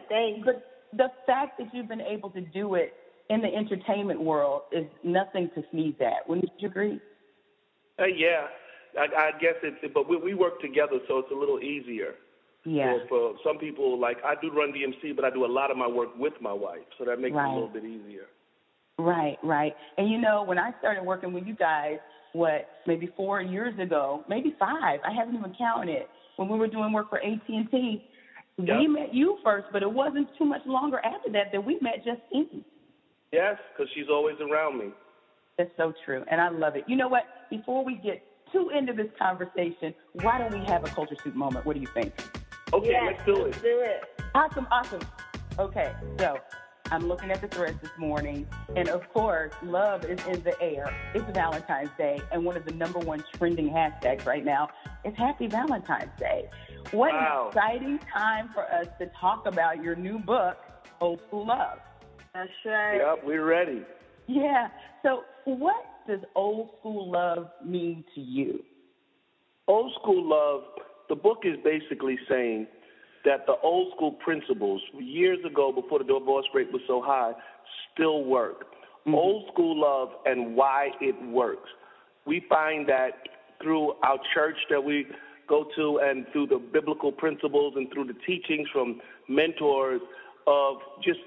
Thanks. 0.09 0.45
But 0.45 0.63
the 0.93 1.09
fact 1.25 1.59
that 1.59 1.67
you've 1.73 1.87
been 1.87 2.01
able 2.01 2.29
to 2.31 2.41
do 2.41 2.75
it 2.75 2.93
in 3.29 3.41
the 3.41 3.47
entertainment 3.53 4.21
world 4.21 4.63
is 4.71 4.85
nothing 5.03 5.49
to 5.55 5.63
sneeze 5.71 5.95
at. 6.01 6.27
Wouldn't 6.27 6.49
you 6.57 6.67
agree? 6.69 6.99
Uh, 7.99 8.05
yeah. 8.05 8.47
I, 8.97 9.03
I 9.27 9.31
guess 9.39 9.55
it, 9.63 9.93
but 9.93 10.09
we, 10.09 10.17
we 10.17 10.33
work 10.33 10.59
together, 10.61 10.99
so 11.07 11.19
it's 11.19 11.31
a 11.31 11.35
little 11.35 11.59
easier. 11.61 12.15
Yeah. 12.63 12.97
For, 13.09 13.33
for 13.33 13.35
some 13.43 13.57
people, 13.57 13.99
like 13.99 14.17
I 14.23 14.35
do 14.41 14.51
run 14.51 14.71
DMC, 14.71 15.15
but 15.15 15.25
I 15.25 15.29
do 15.31 15.45
a 15.45 15.47
lot 15.47 15.71
of 15.71 15.77
my 15.77 15.87
work 15.87 16.09
with 16.17 16.33
my 16.41 16.53
wife, 16.53 16.85
so 16.97 17.05
that 17.05 17.19
makes 17.19 17.35
it 17.35 17.39
a 17.39 17.53
little 17.53 17.67
bit 17.67 17.83
easier. 17.83 18.27
Right, 18.99 19.37
right. 19.43 19.73
And 19.97 20.09
you 20.09 20.19
know, 20.19 20.43
when 20.43 20.59
I 20.59 20.71
started 20.79 21.03
working 21.03 21.33
with 21.33 21.45
you 21.47 21.55
guys, 21.55 21.97
what 22.33 22.69
maybe 22.85 23.09
four 23.17 23.41
years 23.41 23.77
ago, 23.79 24.23
maybe 24.29 24.55
five, 24.59 24.99
I 25.05 25.13
haven't 25.13 25.35
even 25.35 25.55
counted. 25.57 26.03
When 26.37 26.49
we 26.49 26.57
were 26.57 26.67
doing 26.67 26.93
work 26.93 27.09
for 27.09 27.19
AT 27.19 27.41
and 27.47 27.69
T, 27.71 28.03
Yep. 28.57 28.77
we 28.79 28.87
met 28.87 29.13
you 29.13 29.37
first, 29.43 29.67
but 29.71 29.81
it 29.81 29.91
wasn't 29.91 30.27
too 30.37 30.45
much 30.45 30.61
longer 30.65 30.99
after 30.99 31.31
that 31.31 31.51
that 31.51 31.65
we 31.65 31.79
met 31.81 32.03
Justine. 32.05 32.63
Yes, 33.31 33.57
because 33.73 33.91
she's 33.95 34.09
always 34.09 34.35
around 34.39 34.77
me. 34.77 34.89
That's 35.57 35.71
so 35.77 35.93
true, 36.05 36.23
and 36.29 36.39
I 36.39 36.49
love 36.49 36.75
it. 36.75 36.83
You 36.87 36.95
know 36.95 37.07
what? 37.07 37.23
Before 37.49 37.83
we 37.83 37.95
get 37.95 38.21
too 38.51 38.69
into 38.77 38.93
this 38.93 39.07
conversation, 39.17 39.93
why 40.21 40.37
don't 40.37 40.53
we 40.57 40.63
have 40.65 40.83
a 40.83 40.89
culture 40.89 41.15
soup 41.23 41.35
moment? 41.35 41.65
What 41.65 41.75
do 41.75 41.81
you 41.81 41.87
think? 41.93 42.13
Okay, 42.73 42.89
yes, 42.91 43.03
let's 43.07 43.25
do 43.25 43.35
it. 43.35 43.43
Let's 43.45 43.61
do 43.61 43.79
it. 43.81 44.03
Awesome, 44.33 44.67
awesome. 44.71 45.01
Okay, 45.59 45.91
so 46.17 46.37
I'm 46.89 47.07
looking 47.07 47.31
at 47.31 47.41
the 47.41 47.47
threads 47.47 47.77
this 47.81 47.91
morning, 47.97 48.47
and 48.75 48.87
of 48.89 49.07
course, 49.13 49.51
love 49.63 50.05
is 50.05 50.19
in 50.25 50.41
the 50.43 50.59
air. 50.61 50.93
It's 51.13 51.25
Valentine's 51.33 51.89
Day, 51.97 52.19
and 52.31 52.45
one 52.45 52.55
of 52.55 52.65
the 52.65 52.73
number 52.73 52.99
one 52.99 53.23
trending 53.37 53.69
hashtags 53.69 54.25
right 54.25 54.45
now 54.45 54.69
is 55.03 55.13
Happy 55.17 55.47
Valentine's 55.47 56.11
Day. 56.17 56.49
What 56.91 57.11
Wow. 57.13 57.43
an 57.43 57.57
exciting 57.57 57.99
time 58.13 58.49
for 58.53 58.63
us 58.63 58.87
to 58.99 59.07
talk 59.19 59.45
about 59.47 59.83
your 59.83 59.95
new 59.95 60.19
book, 60.19 60.57
Old 61.01 61.21
School 61.27 61.47
Love. 61.47 61.79
That's 62.33 62.49
right. 62.65 62.97
Yep, 62.97 63.25
we're 63.25 63.45
ready. 63.45 63.83
Yeah. 64.27 64.69
So, 65.03 65.23
what 65.45 65.85
does 66.07 66.21
old 66.35 66.69
school 66.79 67.11
love 67.11 67.49
mean 67.65 68.05
to 68.15 68.21
you? 68.21 68.63
Old 69.67 69.93
school 70.01 70.23
love, 70.27 70.63
the 71.11 71.15
book 71.15 71.39
is 71.43 71.57
basically 71.61 72.17
saying 72.29 72.65
that 73.25 73.45
the 73.45 73.55
old 73.61 73.91
school 73.93 74.13
principles 74.13 74.81
years 74.97 75.39
ago 75.45 75.73
before 75.73 75.99
the 75.99 76.05
divorce 76.05 76.45
rate 76.53 76.71
was 76.71 76.81
so 76.87 77.01
high 77.01 77.33
still 77.93 78.23
work. 78.23 78.67
Old 79.05 79.51
school 79.51 79.77
love 79.77 80.07
and 80.25 80.55
why 80.55 80.91
it 81.01 81.15
works. 81.29 81.69
We 82.25 82.45
find 82.47 82.87
that 82.87 83.27
through 83.61 83.95
our 84.03 84.19
church 84.33 84.55
that 84.69 84.81
we 84.81 85.05
go 85.49 85.65
to 85.75 85.99
and 86.01 86.25
through 86.31 86.47
the 86.47 86.59
biblical 86.59 87.11
principles 87.11 87.73
and 87.75 87.91
through 87.91 88.05
the 88.05 88.15
teachings 88.25 88.69
from 88.71 89.01
mentors 89.27 89.99
of 90.47 90.77
just 91.03 91.19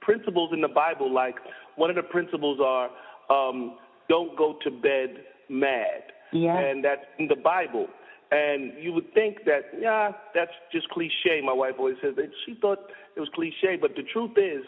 principles 0.00 0.50
in 0.52 0.60
the 0.62 0.68
Bible. 0.68 1.14
Like 1.14 1.36
one 1.76 1.90
of 1.90 1.96
the 1.96 2.02
principles 2.02 2.58
are 2.60 2.90
um, 3.30 3.78
don't 4.08 4.36
go 4.36 4.58
to 4.64 4.70
bed 4.72 5.10
mad. 5.48 6.02
Yeah. 6.32 6.58
And 6.58 6.84
that's 6.84 7.04
in 7.20 7.28
the 7.28 7.36
Bible. 7.36 7.86
And 8.30 8.72
you 8.78 8.92
would 8.92 9.12
think 9.14 9.44
that, 9.46 9.72
yeah, 9.78 10.12
that's 10.34 10.52
just 10.70 10.88
cliche. 10.90 11.40
My 11.42 11.52
wife 11.52 11.74
always 11.78 11.96
says 12.02 12.14
that 12.16 12.30
she 12.44 12.54
thought 12.60 12.78
it 13.16 13.20
was 13.20 13.28
cliche, 13.34 13.78
but 13.80 13.96
the 13.96 14.02
truth 14.12 14.32
is, 14.36 14.64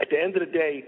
at 0.00 0.08
the 0.10 0.20
end 0.20 0.36
of 0.36 0.46
the 0.46 0.52
day, 0.52 0.84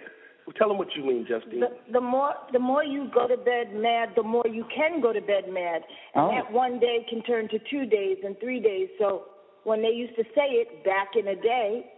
well, 0.46 0.54
tell 0.56 0.68
them 0.68 0.78
what 0.78 0.94
you 0.94 1.04
mean, 1.04 1.26
Justine. 1.28 1.58
The, 1.58 1.70
the 1.92 2.00
more 2.00 2.34
the 2.52 2.60
more 2.60 2.84
you 2.84 3.10
go 3.12 3.26
to 3.26 3.36
bed 3.36 3.74
mad, 3.74 4.10
the 4.14 4.22
more 4.22 4.44
you 4.46 4.64
can 4.74 5.00
go 5.00 5.12
to 5.12 5.20
bed 5.20 5.48
mad, 5.50 5.82
and 6.14 6.24
Oh. 6.24 6.30
that 6.30 6.52
one 6.52 6.78
day 6.78 7.04
can 7.10 7.20
turn 7.22 7.48
to 7.48 7.58
two 7.68 7.84
days 7.84 8.18
and 8.24 8.38
three 8.38 8.60
days. 8.60 8.88
So 8.98 9.24
when 9.64 9.82
they 9.82 9.90
used 9.90 10.14
to 10.14 10.22
say 10.36 10.62
it 10.62 10.84
back 10.84 11.16
in 11.18 11.24
the 11.24 11.34
day, 11.34 11.90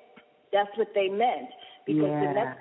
that's 0.50 0.70
what 0.76 0.88
they 0.94 1.08
meant 1.08 1.50
because 1.86 2.08
the 2.08 2.32
next 2.32 2.58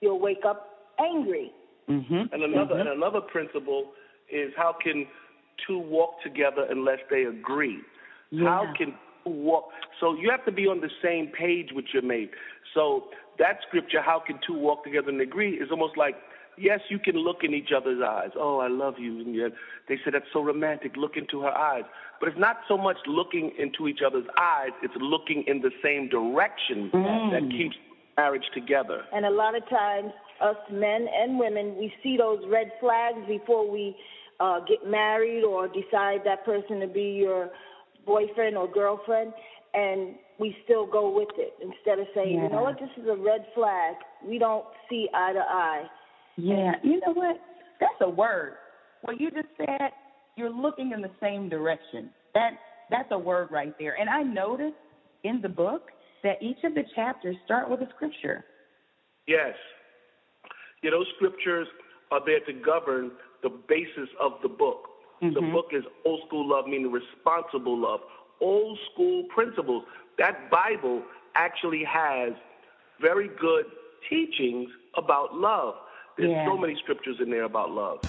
you'll 0.00 0.18
wake 0.18 0.44
up 0.44 0.90
angry. 0.98 1.52
Mm-hmm. 1.88 2.34
And 2.34 2.42
another 2.42 2.78
and 2.78 2.88
another 2.88 3.20
principle 3.20 3.92
is 4.28 4.52
how 4.56 4.74
can 4.82 5.06
two 5.66 5.78
walk 5.78 6.22
together 6.22 6.66
unless 6.68 6.98
they 7.10 7.24
agree? 7.24 7.78
How 8.38 8.72
can 8.76 8.94
two 9.24 9.30
walk? 9.30 9.68
So 10.00 10.14
you 10.14 10.30
have 10.30 10.44
to 10.46 10.52
be 10.52 10.66
on 10.66 10.80
the 10.80 10.90
same 11.02 11.28
page 11.28 11.68
with 11.74 11.86
your 11.92 12.02
mate. 12.02 12.30
So 12.74 13.04
that 13.38 13.58
scripture, 13.66 14.00
how 14.02 14.22
can 14.26 14.38
two 14.46 14.54
walk 14.54 14.84
together 14.84 15.10
and 15.10 15.20
agree, 15.20 15.54
is 15.54 15.70
almost 15.70 15.96
like 15.96 16.16
yes, 16.58 16.80
you 16.88 16.98
can 16.98 17.16
look 17.16 17.38
in 17.42 17.54
each 17.54 17.70
other's 17.76 18.02
eyes. 18.02 18.30
Oh, 18.36 18.58
I 18.58 18.68
love 18.68 18.94
you, 18.98 19.20
and 19.20 19.34
yet 19.34 19.52
they 19.88 19.96
say 19.96 20.10
that's 20.12 20.26
so 20.32 20.42
romantic. 20.42 20.96
Look 20.96 21.16
into 21.16 21.40
her 21.42 21.50
eyes, 21.50 21.84
but 22.20 22.28
it's 22.28 22.38
not 22.38 22.58
so 22.68 22.76
much 22.76 22.98
looking 23.06 23.52
into 23.58 23.88
each 23.88 24.00
other's 24.04 24.26
eyes; 24.38 24.70
it's 24.82 24.94
looking 24.98 25.44
in 25.46 25.60
the 25.60 25.70
same 25.82 26.08
direction 26.08 26.90
mm. 26.92 27.30
that 27.32 27.50
keeps 27.50 27.76
marriage 28.16 28.44
together. 28.54 29.02
And 29.12 29.24
a 29.24 29.30
lot 29.30 29.56
of 29.56 29.68
times, 29.68 30.12
us 30.40 30.56
men 30.70 31.06
and 31.14 31.38
women, 31.38 31.76
we 31.78 31.92
see 32.02 32.16
those 32.16 32.42
red 32.48 32.72
flags 32.80 33.18
before 33.26 33.70
we 33.70 33.96
uh, 34.40 34.60
get 34.60 34.88
married 34.88 35.44
or 35.44 35.68
decide 35.68 36.20
that 36.24 36.44
person 36.44 36.80
to 36.80 36.86
be 36.86 37.18
your 37.20 37.50
boyfriend 38.06 38.56
or 38.56 38.70
girlfriend, 38.70 39.32
and 39.74 40.14
we 40.38 40.56
still 40.64 40.86
go 40.86 41.14
with 41.14 41.28
it 41.36 41.54
instead 41.62 41.98
of 41.98 42.06
saying, 42.14 42.42
you 42.42 42.48
know 42.48 42.62
what, 42.62 42.78
this 42.78 42.90
is 42.96 43.08
a 43.08 43.16
red 43.16 43.46
flag. 43.54 43.94
We 44.26 44.38
don't 44.38 44.64
see 44.90 45.08
eye 45.14 45.32
to 45.32 45.40
eye. 45.40 45.84
Yeah, 46.36 46.72
you 46.82 47.00
know 47.06 47.12
what? 47.12 47.40
That's 47.80 47.94
a 48.00 48.08
word. 48.08 48.54
What 49.02 49.20
you 49.20 49.30
just 49.30 49.48
said, 49.56 49.90
you're 50.36 50.50
looking 50.50 50.92
in 50.92 51.02
the 51.02 51.10
same 51.20 51.48
direction. 51.48 52.10
That 52.34 52.52
that's 52.90 53.08
a 53.10 53.18
word 53.18 53.48
right 53.50 53.74
there. 53.78 53.96
And 53.98 54.08
I 54.08 54.22
noticed 54.22 54.76
in 55.24 55.40
the 55.40 55.48
book 55.48 55.90
that 56.22 56.42
each 56.42 56.58
of 56.64 56.74
the 56.74 56.82
chapters 56.94 57.36
start 57.44 57.70
with 57.70 57.80
a 57.80 57.88
scripture. 57.94 58.44
Yes. 59.26 59.54
Yeah, 60.82 60.90
those 60.90 61.06
scriptures 61.16 61.66
are 62.10 62.20
there 62.24 62.40
to 62.40 62.52
govern 62.52 63.12
the 63.42 63.50
basis 63.68 64.08
of 64.20 64.32
the 64.42 64.48
book. 64.48 64.88
Mm-hmm. 65.22 65.34
The 65.34 65.52
book 65.52 65.66
is 65.72 65.84
Old 66.04 66.20
School 66.26 66.48
Love, 66.48 66.66
meaning 66.66 66.90
responsible 66.90 67.78
love. 67.78 68.00
Old 68.40 68.78
school 68.92 69.24
principles. 69.34 69.84
That 70.18 70.50
Bible 70.50 71.02
actually 71.34 71.84
has 71.84 72.32
very 73.00 73.28
good 73.40 73.66
teachings 74.08 74.68
about 74.96 75.34
love. 75.34 75.74
There's 76.16 76.30
yeah. 76.30 76.46
so 76.46 76.56
many 76.56 76.76
scriptures 76.82 77.16
in 77.20 77.30
there 77.30 77.44
about 77.44 77.70
love. 77.70 78.00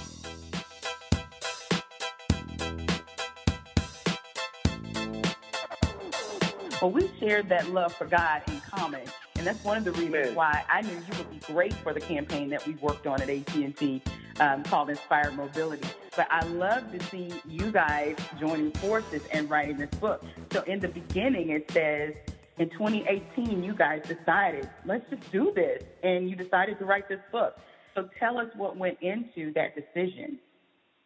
Well, 6.81 6.91
we 6.91 7.09
shared 7.17 7.47
that 7.47 7.69
love 7.69 7.93
for 7.93 8.05
God 8.05 8.41
in 8.47 8.59
common, 8.59 9.03
and 9.37 9.47
that's 9.47 9.63
one 9.63 9.77
of 9.77 9.85
the 9.85 9.93
reasons 9.93 10.15
Amen. 10.15 10.35
why 10.35 10.65
I 10.69 10.81
knew 10.81 10.91
you 10.91 11.17
would 11.17 11.31
be 11.31 11.39
great 11.53 11.73
for 11.75 11.93
the 11.93 12.01
campaign 12.01 12.49
that 12.49 12.67
we 12.67 12.73
worked 12.73 13.07
on 13.07 13.21
at 13.21 13.29
AT&T 13.29 14.01
um, 14.39 14.63
called 14.63 14.89
Inspired 14.89 15.35
Mobility. 15.35 15.87
But 16.15 16.27
I 16.29 16.45
love 16.45 16.91
to 16.91 17.03
see 17.05 17.33
you 17.47 17.71
guys 17.71 18.15
joining 18.39 18.71
forces 18.71 19.21
and 19.31 19.49
writing 19.49 19.77
this 19.77 19.89
book. 19.99 20.23
So 20.51 20.61
in 20.63 20.79
the 20.79 20.87
beginning, 20.87 21.49
it 21.49 21.69
says 21.71 22.13
in 22.57 22.69
2018, 22.69 23.63
you 23.63 23.73
guys 23.73 24.03
decided, 24.07 24.69
let's 24.85 25.09
just 25.09 25.31
do 25.31 25.51
this. 25.55 25.83
And 26.03 26.29
you 26.29 26.35
decided 26.35 26.77
to 26.79 26.85
write 26.85 27.09
this 27.09 27.21
book. 27.31 27.57
So 27.95 28.09
tell 28.19 28.37
us 28.37 28.47
what 28.55 28.77
went 28.77 28.97
into 29.01 29.53
that 29.53 29.75
decision. 29.75 30.39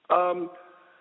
Um, 0.09 0.49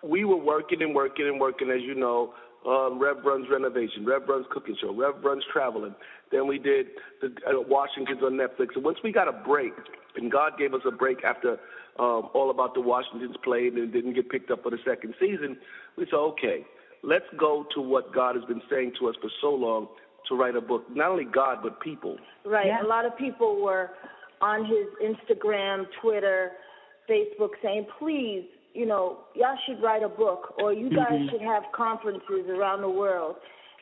we 0.03 0.25
were 0.25 0.37
working 0.37 0.81
and 0.81 0.93
working 0.93 1.27
and 1.27 1.39
working, 1.39 1.69
as 1.69 1.81
you 1.81 1.95
know. 1.95 2.33
Um, 2.65 2.99
Rev 2.99 3.23
runs 3.23 3.47
renovation, 3.49 4.05
Rev 4.05 4.27
runs 4.27 4.45
cooking 4.49 4.75
show, 4.81 4.93
Rev 4.93 5.23
runs 5.23 5.43
traveling. 5.53 5.95
Then 6.31 6.47
we 6.47 6.57
did 6.57 6.87
the 7.21 7.27
uh, 7.47 7.61
Washington's 7.61 8.21
on 8.21 8.33
Netflix. 8.33 8.75
And 8.75 8.83
once 8.83 8.97
we 9.03 9.13
got 9.13 9.29
a 9.29 9.31
break, 9.31 9.73
and 10.17 10.31
God 10.31 10.57
gave 10.57 10.73
us 10.73 10.81
a 10.85 10.91
break 10.91 11.23
after 11.23 11.59
um, 11.99 12.29
all 12.33 12.49
about 12.49 12.73
the 12.73 12.81
Washingtons 12.81 13.35
played 13.43 13.73
and 13.73 13.91
didn't 13.91 14.13
get 14.13 14.29
picked 14.29 14.51
up 14.51 14.63
for 14.63 14.71
the 14.71 14.77
second 14.85 15.13
season, 15.19 15.57
we 15.97 16.05
said, 16.05 16.17
okay, 16.17 16.65
let's 17.03 17.25
go 17.37 17.65
to 17.75 17.81
what 17.81 18.13
God 18.13 18.35
has 18.35 18.45
been 18.45 18.61
saying 18.69 18.93
to 18.99 19.09
us 19.09 19.15
for 19.21 19.29
so 19.41 19.49
long 19.49 19.87
to 20.29 20.35
write 20.35 20.55
a 20.55 20.61
book. 20.61 20.83
Not 20.93 21.11
only 21.11 21.25
God, 21.25 21.59
but 21.63 21.79
people. 21.81 22.17
Right. 22.45 22.67
Yeah. 22.67 22.85
A 22.85 22.87
lot 22.87 23.05
of 23.05 23.17
people 23.17 23.61
were 23.61 23.91
on 24.41 24.65
his 24.65 25.15
Instagram, 25.15 25.85
Twitter, 26.01 26.51
Facebook 27.09 27.51
saying, 27.63 27.87
please, 27.97 28.43
you 28.73 28.85
know, 28.85 29.19
y'all 29.35 29.57
should 29.65 29.81
write 29.81 30.03
a 30.03 30.09
book 30.09 30.53
or 30.61 30.73
you 30.73 30.89
guys 30.89 31.11
mm-hmm. 31.11 31.29
should 31.31 31.41
have 31.41 31.63
conferences 31.75 32.45
around 32.49 32.81
the 32.81 32.89
world. 32.89 33.37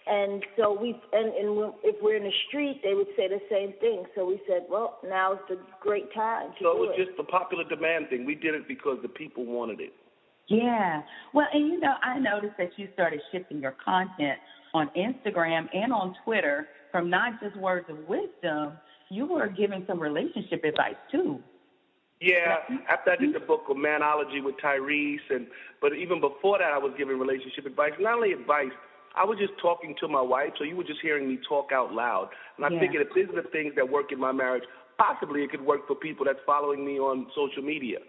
And 0.07 0.43
so 0.55 0.77
we, 0.79 0.89
and, 1.13 1.33
and 1.33 1.73
if 1.83 1.95
we're 2.01 2.17
in 2.17 2.23
the 2.23 2.33
street, 2.47 2.81
they 2.83 2.93
would 2.93 3.07
say 3.17 3.27
the 3.27 3.41
same 3.49 3.73
thing. 3.79 4.03
So 4.13 4.25
we 4.25 4.39
said, 4.47 4.65
well, 4.69 4.99
now's 5.03 5.39
the 5.49 5.57
great 5.81 6.13
time 6.13 6.51
to 6.59 6.63
so 6.63 6.73
do 6.73 6.83
it 6.83 6.87
was 6.87 6.95
just 6.97 7.17
the 7.17 7.23
popular 7.23 7.63
demand 7.63 8.09
thing. 8.09 8.25
We 8.25 8.35
did 8.35 8.53
it 8.53 8.67
because 8.67 8.99
the 9.01 9.09
people 9.09 9.45
wanted 9.45 9.79
it. 9.81 9.93
Yeah. 10.47 11.01
Well, 11.33 11.47
and 11.51 11.67
you 11.67 11.79
know, 11.79 11.93
I 12.03 12.19
noticed 12.19 12.53
that 12.59 12.69
you 12.77 12.87
started 12.93 13.19
shifting 13.31 13.61
your 13.61 13.75
content 13.83 14.37
on 14.75 14.91
Instagram 14.95 15.67
and 15.73 15.91
on 15.91 16.15
Twitter 16.23 16.67
from 16.91 17.09
not 17.09 17.41
just 17.41 17.57
words 17.57 17.87
of 17.89 17.97
wisdom, 18.07 18.73
you 19.09 19.25
were 19.25 19.47
giving 19.47 19.83
some 19.87 19.99
relationship 19.99 20.63
advice 20.63 20.95
too. 21.11 21.39
Yeah, 22.21 22.57
after 22.89 23.11
I 23.11 23.15
did 23.17 23.35
the 23.35 23.41
book 23.41 23.63
of 23.69 23.75
Manology 23.75 24.41
with 24.41 24.55
Tyrese, 24.63 25.17
and 25.29 25.47
but 25.81 25.93
even 25.93 26.21
before 26.21 26.59
that, 26.59 26.71
I 26.71 26.77
was 26.77 26.93
giving 26.97 27.19
relationship 27.19 27.65
advice. 27.65 27.91
Not 27.99 28.15
only 28.15 28.31
advice, 28.31 28.71
I 29.15 29.23
was 29.25 29.37
just 29.39 29.53
talking 29.61 29.95
to 29.99 30.07
my 30.07 30.21
wife, 30.21 30.51
so 30.57 30.63
you 30.63 30.75
were 30.75 30.83
just 30.83 30.99
hearing 31.01 31.27
me 31.27 31.39
talk 31.47 31.71
out 31.71 31.93
loud. 31.93 32.29
And 32.57 32.65
I 32.65 32.69
yeah. 32.69 32.79
figured 32.79 33.07
if 33.07 33.13
these 33.13 33.27
are 33.29 33.41
the 33.41 33.49
things 33.49 33.73
that 33.75 33.89
work 33.89 34.11
in 34.11 34.19
my 34.19 34.31
marriage, 34.31 34.63
possibly 34.97 35.41
it 35.41 35.51
could 35.51 35.65
work 35.65 35.87
for 35.87 35.95
people 35.95 36.25
that's 36.25 36.39
following 36.45 36.85
me 36.85 36.99
on 36.99 37.27
social 37.35 37.63
media. 37.63 37.99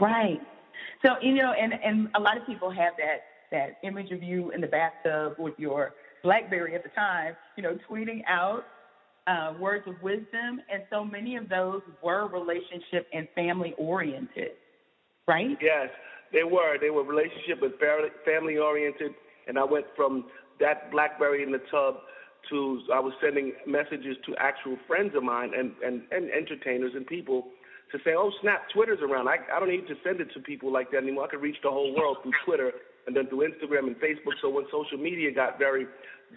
Right. 0.00 0.40
So 1.04 1.14
you 1.22 1.34
know, 1.34 1.52
and 1.52 1.72
and 1.74 2.08
a 2.14 2.20
lot 2.20 2.36
of 2.36 2.46
people 2.46 2.70
have 2.70 2.94
that 2.98 3.22
that 3.50 3.78
image 3.86 4.10
of 4.12 4.22
you 4.22 4.50
in 4.52 4.60
the 4.60 4.66
bathtub 4.66 5.34
with 5.38 5.54
your 5.58 5.94
BlackBerry 6.22 6.74
at 6.74 6.82
the 6.82 6.90
time, 6.90 7.34
you 7.56 7.62
know, 7.62 7.78
tweeting 7.88 8.22
out 8.28 8.64
uh, 9.26 9.54
words 9.58 9.86
of 9.86 9.94
wisdom, 10.02 10.60
and 10.72 10.82
so 10.90 11.04
many 11.04 11.36
of 11.36 11.48
those 11.48 11.82
were 12.02 12.28
relationship 12.28 13.06
and 13.12 13.28
family 13.34 13.74
oriented, 13.78 14.52
right? 15.26 15.56
Yes, 15.60 15.88
they 16.32 16.44
were. 16.44 16.78
They 16.80 16.90
were 16.90 17.02
relationship 17.02 17.62
and 17.62 17.72
family 18.24 18.58
oriented, 18.58 19.12
and 19.50 19.58
I 19.58 19.64
went 19.64 19.86
from 19.96 20.26
that 20.60 20.90
BlackBerry 20.92 21.42
in 21.42 21.50
the 21.50 21.60
tub 21.70 21.96
to 22.48 22.80
I 22.94 23.00
was 23.00 23.12
sending 23.20 23.52
messages 23.66 24.16
to 24.26 24.36
actual 24.38 24.78
friends 24.86 25.12
of 25.16 25.22
mine 25.22 25.50
and 25.58 25.72
and, 25.84 26.02
and 26.12 26.30
entertainers 26.30 26.92
and 26.94 27.04
people 27.04 27.48
to 27.90 27.98
say, 28.04 28.12
oh 28.16 28.30
snap, 28.40 28.70
Twitter's 28.72 29.00
around. 29.02 29.28
I 29.28 29.38
I 29.52 29.58
don't 29.58 29.68
need 29.68 29.88
to 29.88 29.96
send 30.04 30.20
it 30.20 30.28
to 30.34 30.40
people 30.40 30.72
like 30.72 30.92
that 30.92 30.98
anymore. 30.98 31.24
I 31.24 31.30
could 31.30 31.42
reach 31.42 31.58
the 31.62 31.70
whole 31.70 31.94
world 31.94 32.18
through 32.22 32.32
Twitter 32.46 32.70
and 33.06 33.16
then 33.16 33.26
through 33.26 33.50
Instagram 33.50 33.88
and 33.88 33.96
Facebook. 33.96 34.38
So 34.40 34.48
when 34.48 34.64
social 34.70 34.98
media 34.98 35.34
got 35.34 35.58
very 35.58 35.86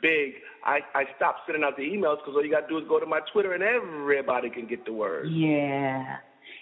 big, 0.02 0.34
I, 0.66 0.80
I 0.96 1.04
stopped 1.18 1.42
sending 1.46 1.64
out 1.64 1.78
the 1.78 1.84
emails 1.84 2.18
because 2.18 2.34
all 2.34 2.44
you 2.44 2.50
got 2.50 2.62
to 2.62 2.68
do 2.68 2.80
is 2.80 2.88
go 2.90 3.00
to 3.00 3.06
my 3.06 3.20
Twitter 3.32 3.54
and 3.54 3.62
everybody 3.62 4.50
can 4.50 4.66
get 4.66 4.86
the 4.86 4.94
word. 4.94 5.30
Yeah. 5.32 6.18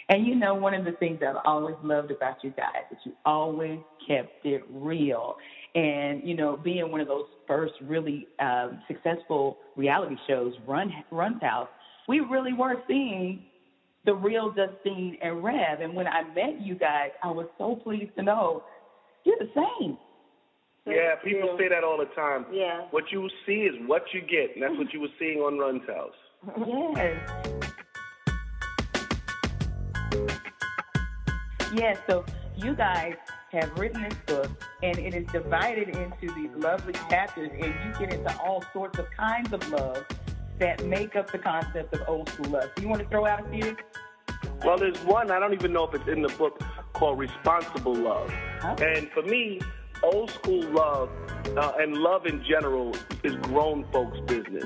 And 0.10 0.28
you 0.28 0.36
know, 0.36 0.54
one 0.54 0.74
of 0.74 0.84
the 0.84 0.92
things 0.94 1.22
I've 1.26 1.42
always 1.46 1.76
loved 1.84 2.12
about 2.12 2.44
you 2.44 2.52
guys 2.52 2.84
is 2.92 2.98
you 3.06 3.14
always 3.26 3.80
kept 4.06 4.46
it 4.46 4.64
real. 4.70 5.38
And, 5.74 6.22
you 6.28 6.36
know, 6.36 6.58
being 6.58 6.92
one 6.92 7.00
of 7.00 7.08
those 7.08 7.28
first 7.48 7.74
really 7.82 8.28
um, 8.40 8.82
successful 8.88 9.58
reality 9.78 10.16
shows, 10.28 10.54
Run 10.68 10.92
Run's 11.12 11.42
House, 11.42 11.70
we 12.08 12.20
really 12.20 12.54
were 12.54 12.76
seeing 12.88 13.44
the 14.06 14.14
real 14.14 14.52
Justine 14.52 15.18
and 15.22 15.44
Rev. 15.44 15.80
And 15.82 15.94
when 15.94 16.08
I 16.08 16.24
met 16.36 16.60
you 16.62 16.76
guys, 16.76 17.12
I 17.24 17.32
was 17.32 17.48
so 17.58 17.76
pleased 17.76 18.16
to 18.18 18.24
know 18.24 18.64
you're 19.24 19.38
the 19.40 19.50
same. 19.56 19.98
Yeah, 20.86 21.16
people 21.24 21.52
yeah. 21.52 21.58
say 21.58 21.70
that 21.70 21.84
all 21.84 21.98
the 21.98 22.06
time. 22.16 22.46
Yeah. 22.52 22.88
What 22.90 23.12
you 23.12 23.30
see 23.46 23.62
is 23.62 23.76
what 23.86 24.04
you 24.14 24.22
get, 24.22 24.56
and 24.56 24.64
that's 24.64 24.76
what 24.78 24.92
you 24.92 25.00
were 25.02 25.10
seeing 25.20 25.38
on 25.38 25.60
Run's 25.60 25.84
House. 25.88 26.16
Yes. 26.68 27.18
yes, 31.76 31.98
so 32.10 32.26
you 32.58 32.76
guys 32.76 33.14
have 33.52 33.78
written 33.78 34.04
this 34.04 34.18
book, 34.26 34.50
and 34.82 34.98
it 34.98 35.14
is 35.14 35.28
divided 35.28 35.90
into 35.90 36.34
these 36.36 36.50
lovely 36.56 36.94
chapters, 37.10 37.50
and 37.54 37.66
you 37.66 38.00
get 38.00 38.14
into 38.14 38.40
all 38.40 38.64
sorts 38.72 38.98
of 38.98 39.06
kinds 39.12 39.52
of 39.52 39.70
love 39.70 40.06
that 40.60 40.86
make 40.86 41.16
up 41.18 41.30
the 41.32 41.38
concept 41.38 41.94
of 41.94 42.02
old 42.08 42.30
school 42.30 42.52
love. 42.52 42.70
Do 42.76 42.82
you 42.82 42.88
want 42.88 43.02
to 43.02 43.08
throw 43.10 43.26
out 43.26 43.46
a 43.46 43.50
few? 43.50 43.76
Well, 44.64 44.78
there's 44.78 44.98
one, 45.00 45.32
I 45.32 45.40
don't 45.40 45.54
even 45.54 45.74
know 45.74 45.84
if 45.86 45.94
it's 45.94 46.08
in 46.08 46.22
the 46.22 46.30
book, 46.30 46.62
called 46.94 47.20
Responsible 47.20 47.96
Love. 47.96 48.32
And 48.64 49.10
for 49.12 49.24
me, 49.24 49.60
old 50.04 50.32
school 50.32 50.62
love 50.72 51.10
uh, 51.58 51.74
and 51.80 51.98
love 51.98 52.26
in 52.26 52.44
general 52.44 52.96
is 53.24 53.36
grown 53.38 53.86
folks' 53.92 54.20
business. 54.28 54.64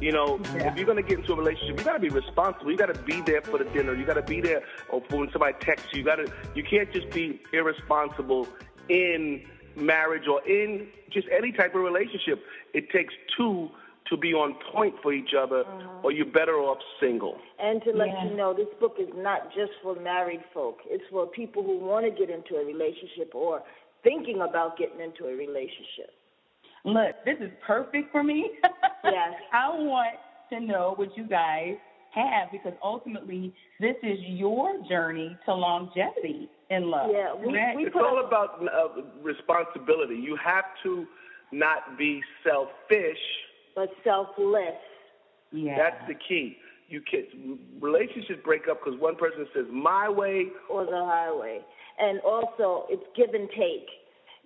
you 0.00 0.12
know, 0.12 0.40
yeah. 0.56 0.70
if 0.70 0.76
you're 0.76 0.86
going 0.86 1.02
to 1.02 1.08
get 1.08 1.20
into 1.20 1.32
a 1.32 1.36
relationship, 1.36 1.78
you 1.78 1.84
got 1.84 1.94
to 1.94 2.00
be 2.00 2.08
responsible. 2.08 2.70
You 2.70 2.76
got 2.76 2.94
to 2.94 3.02
be 3.02 3.20
there 3.22 3.42
for 3.42 3.58
the 3.58 3.64
dinner. 3.64 3.94
You 3.94 4.04
got 4.04 4.14
to 4.14 4.22
be 4.22 4.40
there 4.40 4.62
for 4.90 5.00
when 5.08 5.30
somebody 5.32 5.54
texts 5.60 5.88
you. 5.92 6.00
You 6.00 6.04
got 6.04 6.16
to. 6.16 6.32
You 6.54 6.64
can't 6.64 6.92
just 6.92 7.10
be 7.10 7.40
irresponsible 7.52 8.48
in 8.88 9.44
marriage 9.76 10.26
or 10.28 10.46
in 10.46 10.88
just 11.10 11.26
any 11.36 11.52
type 11.52 11.74
of 11.74 11.82
relationship. 11.82 12.42
It 12.72 12.90
takes 12.90 13.14
two 13.36 13.70
to 14.10 14.16
be 14.18 14.34
on 14.34 14.54
point 14.70 14.94
for 15.02 15.12
each 15.12 15.30
other, 15.38 15.64
mm-hmm. 15.64 16.04
or 16.04 16.12
you're 16.12 16.26
better 16.26 16.56
off 16.56 16.78
single. 17.00 17.38
And 17.58 17.82
to 17.84 17.92
let 17.92 18.08
yeah. 18.08 18.24
you 18.24 18.36
know, 18.36 18.52
this 18.52 18.68
book 18.78 18.96
is 18.98 19.08
not 19.16 19.48
just 19.54 19.72
for 19.82 19.96
married 19.96 20.44
folk. 20.52 20.80
It's 20.86 21.04
for 21.10 21.26
people 21.26 21.62
who 21.62 21.78
want 21.78 22.04
to 22.04 22.10
get 22.10 22.28
into 22.28 22.56
a 22.56 22.64
relationship 22.64 23.34
or 23.34 23.62
thinking 24.04 24.42
about 24.48 24.78
getting 24.78 25.00
into 25.00 25.24
a 25.24 25.34
relationship. 25.36 26.10
Look, 26.84 27.16
this 27.24 27.36
is 27.40 27.50
perfect 27.66 28.12
for 28.12 28.22
me. 28.22 28.50
yes. 29.04 29.32
I 29.52 29.70
want 29.70 30.16
to 30.50 30.60
know 30.60 30.92
what 30.96 31.16
you 31.16 31.26
guys 31.26 31.74
have 32.14 32.52
because 32.52 32.74
ultimately 32.82 33.52
this 33.80 33.96
is 34.02 34.18
your 34.20 34.76
journey 34.88 35.36
to 35.46 35.54
longevity 35.54 36.48
in 36.70 36.90
love. 36.90 37.10
Yeah, 37.12 37.34
we, 37.34 37.52
we 37.52 37.86
it's 37.86 37.96
all 37.96 38.24
about 38.24 38.62
uh, 38.62 39.02
responsibility. 39.22 40.14
You 40.14 40.36
have 40.44 40.64
to 40.84 41.06
not 41.50 41.98
be 41.98 42.22
selfish 42.44 43.18
but 43.74 43.90
selfless. 44.02 44.78
Yeah. 45.52 45.76
That's 45.76 46.08
the 46.08 46.14
key. 46.14 46.56
You 46.94 47.02
can 47.10 47.58
relationships 47.80 48.38
break 48.44 48.68
up 48.70 48.78
because 48.84 49.00
one 49.00 49.16
person 49.16 49.48
says 49.52 49.64
my 49.72 50.08
way 50.08 50.46
or 50.70 50.84
the 50.84 50.92
highway, 50.92 51.58
and 51.98 52.20
also 52.20 52.86
it's 52.88 53.02
give 53.16 53.34
and 53.34 53.48
take. 53.50 53.88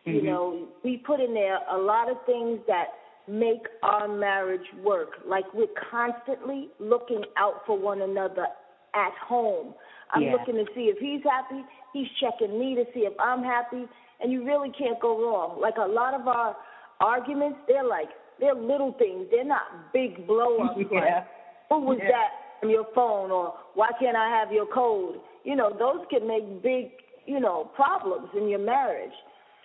Mm-hmm. 0.07 0.11
You 0.13 0.23
know, 0.23 0.69
we 0.83 0.97
put 0.97 1.21
in 1.21 1.35
there 1.35 1.59
a 1.71 1.77
lot 1.77 2.11
of 2.11 2.17
things 2.25 2.61
that 2.67 2.87
make 3.29 3.67
our 3.83 4.09
marriage 4.09 4.65
work. 4.83 5.11
Like 5.27 5.45
we're 5.53 5.67
constantly 5.91 6.69
looking 6.79 7.23
out 7.37 7.67
for 7.67 7.79
one 7.79 8.01
another 8.01 8.47
at 8.95 9.13
home. 9.29 9.75
I'm 10.15 10.23
yeah. 10.23 10.33
looking 10.33 10.55
to 10.55 10.65
see 10.75 10.85
if 10.89 10.97
he's 10.97 11.21
happy. 11.31 11.63
He's 11.93 12.09
checking 12.19 12.59
me 12.59 12.77
to 12.77 12.85
see 12.95 13.01
if 13.01 13.13
I'm 13.21 13.43
happy, 13.43 13.85
and 14.23 14.33
you 14.33 14.43
really 14.47 14.73
can't 14.79 14.99
go 15.01 15.21
wrong. 15.21 15.61
Like 15.61 15.75
a 15.77 15.87
lot 15.87 16.15
of 16.15 16.27
our 16.27 16.57
arguments, 16.99 17.59
they're 17.69 17.87
like 17.87 18.09
they're 18.41 18.55
little 18.55 18.95
things. 18.99 19.27
They're 19.31 19.45
not 19.45 19.93
big 19.93 20.27
blow 20.27 20.57
ups. 20.63 20.81
yeah. 20.91 20.99
Like, 20.99 21.27
who 21.69 21.81
was 21.81 21.99
yeah. 22.01 22.11
that 22.11 22.67
on 22.67 22.71
your 22.71 22.87
phone? 22.95 23.31
Or 23.31 23.55
why 23.75 23.91
can't 24.01 24.17
I 24.17 24.29
have 24.29 24.53
your 24.53 24.67
code? 24.67 25.21
You 25.45 25.57
know, 25.57 25.71
those 25.71 26.05
can 26.11 26.27
make 26.27 26.63
big, 26.63 26.91
you 27.27 27.41
know, 27.41 27.71
problems 27.77 28.29
in 28.37 28.49
your 28.49 28.59
marriage. 28.59 29.13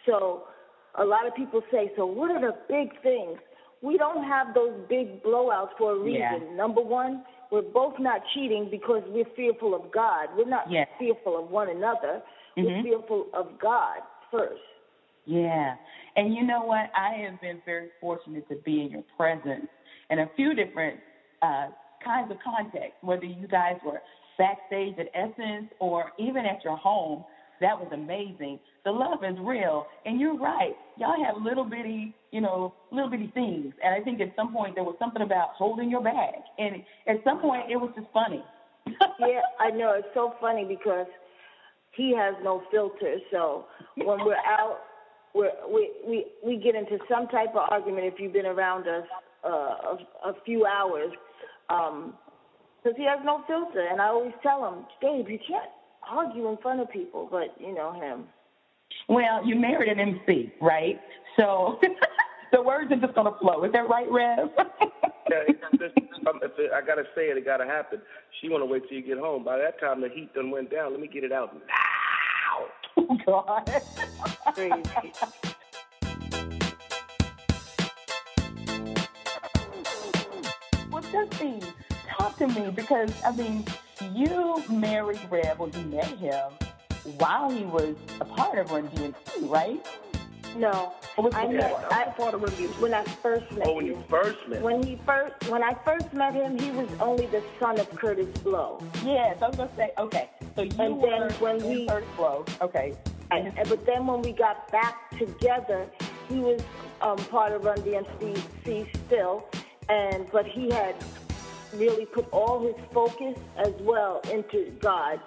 So 0.06 0.44
a 1.00 1.04
lot 1.04 1.28
of 1.28 1.36
people 1.36 1.62
say, 1.72 1.92
so 1.96 2.06
what 2.06 2.32
are 2.32 2.42
the 2.42 2.56
big 2.70 3.02
things? 3.02 3.38
We 3.82 3.98
don't 3.98 4.24
have 4.24 4.54
those 4.54 4.74
big 4.88 5.24
blowouts 5.24 5.70
for 5.78 5.94
a 5.94 6.00
reason. 6.00 6.48
Yeah. 6.50 6.56
Number 6.56 6.82
one, 6.82 7.24
we're 7.52 7.62
both 7.62 7.96
not 8.00 8.22
cheating 8.34 8.70
because 8.72 9.04
we're 9.08 9.26
fearful 9.36 9.76
of 9.76 9.92
God. 9.92 10.30
We're 10.38 10.46
not 10.46 10.72
Yeah. 10.72 10.86
fearful 10.98 11.38
of 11.38 11.52
one 11.52 11.70
another. 11.70 12.22
We're 12.56 12.64
Mhm. 12.64 12.84
fearful 12.84 13.28
of 13.34 13.58
God 13.60 14.02
first. 14.32 14.64
Yeah. 15.26 15.76
And 16.16 16.34
you 16.34 16.44
know 16.44 16.64
what? 16.64 16.90
I 16.96 17.14
have 17.14 17.40
been 17.42 17.62
very 17.66 17.90
fortunate 18.00 18.48
to 18.50 18.56
be 18.56 18.82
in 18.82 18.92
your 18.92 19.04
presence 19.18 19.68
in 20.10 20.20
a 20.20 20.28
few 20.36 20.54
different 20.54 21.00
uh, 21.42 21.68
kinds 22.04 22.32
of 22.32 22.38
contexts, 22.44 22.98
whether 23.02 23.26
you 23.26 23.48
guys 23.48 23.78
were 23.86 24.02
backstage 24.38 24.96
at 25.00 25.08
Essence 25.14 25.70
or 25.80 26.12
even 26.20 26.46
at 26.46 26.64
your 26.64 26.78
home. 26.78 27.24
That 27.62 27.80
was 27.80 27.90
amazing. 27.94 28.60
The 28.84 28.92
love 28.92 29.24
is 29.24 29.38
real. 29.40 29.86
And 30.06 30.20
you're 30.20 30.38
right. 30.38 30.74
Y'all 30.98 31.24
have 31.24 31.42
little 31.42 31.64
bitty, 31.64 32.14
you 32.32 32.42
know, 32.42 32.74
little 32.92 33.10
bitty 33.10 33.32
things. 33.34 33.74
And 33.84 33.96
I 33.96 34.04
think 34.04 34.20
at 34.20 34.36
some 34.36 34.52
point 34.52 34.76
there 34.76 34.84
was 34.84 34.96
something 35.00 35.22
about 35.22 35.50
holding 35.56 35.90
your 35.90 36.02
bag. 36.02 36.36
And 36.58 36.84
at 37.08 37.24
some 37.24 37.40
point 37.40 37.72
it 37.72 37.78
was 37.78 37.92
just 37.96 38.08
funny. 38.12 38.44
yeah, 39.20 39.42
I 39.60 39.70
know. 39.70 39.94
It's 39.98 40.08
so 40.14 40.34
funny 40.42 40.66
because 40.66 41.08
he 41.96 42.14
has 42.18 42.36
no 42.44 42.64
filter. 42.72 43.18
So 43.32 43.66
when 43.96 44.26
we're 44.26 44.36
out, 44.48 44.80
we're, 45.34 45.52
we 45.68 45.92
we 46.06 46.26
we 46.46 46.58
get 46.58 46.76
into 46.76 46.98
some 47.10 47.28
type 47.28 47.50
of 47.52 47.68
argument 47.70 48.06
if 48.06 48.20
you've 48.20 48.34
been 48.34 48.46
around 48.46 48.88
us 48.88 49.06
uh, 49.44 49.50
a, 49.50 49.98
a 50.26 50.34
few 50.46 50.66
hours, 50.66 51.12
because 51.68 52.98
he 52.98 53.04
has 53.06 53.20
no 53.24 53.44
filter. 53.48 53.88
And 53.90 54.02
I 54.02 54.08
always 54.08 54.34
tell 54.42 54.68
him, 54.68 54.86
Dave, 55.02 55.30
you 55.30 55.40
can't 55.48 55.70
argue 56.10 56.50
in 56.50 56.58
front 56.58 56.82
of 56.82 56.90
people. 56.92 57.28
But 57.30 57.56
you 57.60 57.74
know 57.74 57.94
him. 57.94 58.26
Well, 59.10 59.46
you 59.46 59.56
married 59.56 59.90
an 59.90 60.00
MC, 60.00 60.54
right? 60.62 61.00
So 61.38 61.80
the 62.52 62.62
words 62.62 62.92
are 62.92 62.98
just 63.00 63.16
going 63.16 63.32
to 63.32 63.38
flow. 63.40 63.64
Is 63.64 63.72
that 63.74 63.90
right, 63.90 64.10
Rev? 64.10 64.50
Yeah, 65.30 65.54
just, 65.80 65.98
um, 66.28 66.40
if 66.44 66.52
it, 66.58 66.72
I 66.74 66.86
gotta 66.86 67.04
say 67.16 67.30
it, 67.30 67.38
it 67.38 67.46
gotta 67.46 67.66
happen. 67.66 68.02
She 68.42 68.50
wanna 68.50 68.66
wait 68.66 68.84
till 68.90 68.98
you 68.98 69.04
get 69.04 69.18
home. 69.18 69.44
By 69.44 69.58
that 69.58 69.80
time, 69.80 70.02
the 70.02 70.10
heat 70.10 70.34
done 70.34 70.52
went 70.52 70.70
down. 70.70 70.92
Let 70.92 71.00
me 71.00 71.08
get 71.08 71.24
it 71.24 71.32
out 71.32 71.56
now. 71.56 72.66
oh, 72.98 73.18
God. 73.26 73.82
Crazy. 74.54 75.53
Talk 82.38 82.54
to 82.54 82.60
me 82.60 82.72
because, 82.72 83.12
I 83.24 83.32
mean, 83.36 83.66
you 84.14 84.64
married 84.70 85.20
Rev 85.30 85.60
or 85.60 85.70
you 85.70 85.82
met 85.86 86.06
him 86.18 86.52
while 87.18 87.50
he 87.52 87.64
was 87.66 87.96
a 88.22 88.26
part 88.26 88.58
of 88.58 88.72
Run 88.72 88.88
DMC, 88.90 89.50
right? 89.50 89.86
No, 90.56 90.94
Or 91.18 91.26
was 91.26 91.34
I 91.34 91.46
it 91.46 91.52
met 91.54 91.70
before? 91.70 91.94
I, 91.94 92.82
when 92.82 92.94
I 92.94 93.04
first 93.04 93.52
met 93.52 93.68
Oh, 93.68 93.74
when 93.74 93.86
you 93.88 93.94
you. 93.94 94.04
first 94.10 94.38
met. 94.48 94.62
When 94.62 94.84
he 94.84 95.00
first, 95.06 95.50
when 95.50 95.64
I 95.64 95.74
first 95.84 96.14
met 96.14 96.34
him, 96.36 96.58
he 96.60 96.70
was 96.72 96.88
only 97.00 97.26
the 97.28 97.44
son 97.60 97.80
of 97.80 97.90
Kurtis 97.92 98.32
Blow. 98.44 98.80
Yes, 99.04 99.38
I 99.42 99.48
was 99.48 99.58
going 99.58 99.70
to 99.70 99.76
say, 99.76 99.92
okay. 99.98 100.30
So 100.56 100.62
you 100.64 100.72
And 100.80 100.98
were 100.98 101.10
then 101.10 101.32
when 101.40 101.56
in 101.62 101.68
we- 101.70 101.88
first 101.88 102.08
flow. 102.16 102.46
Okay. 102.62 102.94
And, 103.32 103.52
and- 103.58 103.68
but 103.70 103.86
then 103.86 104.06
when 104.08 104.22
we 104.22 104.32
got 104.32 104.72
back 104.72 105.10
together, 105.18 105.88
he 106.30 106.36
was 106.40 106.62
um, 107.02 107.18
part 107.18 107.52
of 107.52 107.64
Run 107.66 107.80
DMC 107.80 108.88
still, 109.08 109.46
and 109.90 110.26
but 110.32 110.46
he 110.46 110.70
had 110.72 110.96
really 111.76 112.06
put 112.06 112.32
all 112.32 112.66
his 112.66 112.76
focus 112.94 113.38
as 113.58 113.74
well 113.82 114.22
into 114.32 114.72
God. 114.80 115.20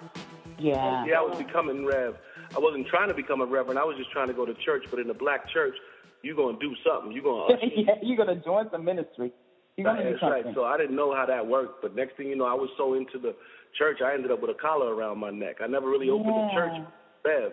Yeah. 0.59 1.05
Yeah, 1.05 1.19
I 1.19 1.21
was 1.21 1.37
becoming 1.37 1.85
Rev. 1.85 2.15
I 2.55 2.59
wasn't 2.59 2.87
trying 2.87 3.09
to 3.09 3.13
become 3.13 3.41
a 3.41 3.45
reverend. 3.45 3.77
I 3.79 3.83
was 3.83 3.97
just 3.97 4.11
trying 4.11 4.27
to 4.27 4.33
go 4.33 4.45
to 4.45 4.53
church. 4.65 4.85
But 4.89 4.99
in 4.99 5.07
the 5.07 5.13
black 5.13 5.49
church, 5.49 5.75
you're 6.21 6.35
gonna 6.35 6.57
do 6.59 6.73
something. 6.85 7.11
You're 7.11 7.23
gonna. 7.23 7.59
yeah, 7.75 7.95
you're 8.01 8.17
going 8.17 8.35
to 8.37 8.43
join 8.43 8.69
some 8.71 8.85
ministry. 8.85 9.31
You're 9.75 9.93
going 9.93 9.97
to 9.97 10.13
do 10.13 10.17
That's 10.19 10.31
right. 10.45 10.55
So 10.55 10.63
I 10.63 10.77
didn't 10.77 10.95
know 10.95 11.13
how 11.13 11.25
that 11.27 11.45
worked. 11.45 11.83
But 11.83 11.95
next 11.95 12.17
thing 12.17 12.27
you 12.27 12.35
know, 12.35 12.45
I 12.45 12.53
was 12.53 12.69
so 12.77 12.95
into 12.95 13.19
the 13.19 13.35
church, 13.77 13.99
I 14.03 14.13
ended 14.13 14.31
up 14.31 14.41
with 14.41 14.49
a 14.49 14.59
collar 14.59 14.95
around 14.95 15.19
my 15.19 15.29
neck. 15.29 15.57
I 15.61 15.67
never 15.67 15.87
really 15.87 16.09
opened 16.09 16.33
the 16.33 16.49
church. 16.53 16.87
Rev. 17.23 17.51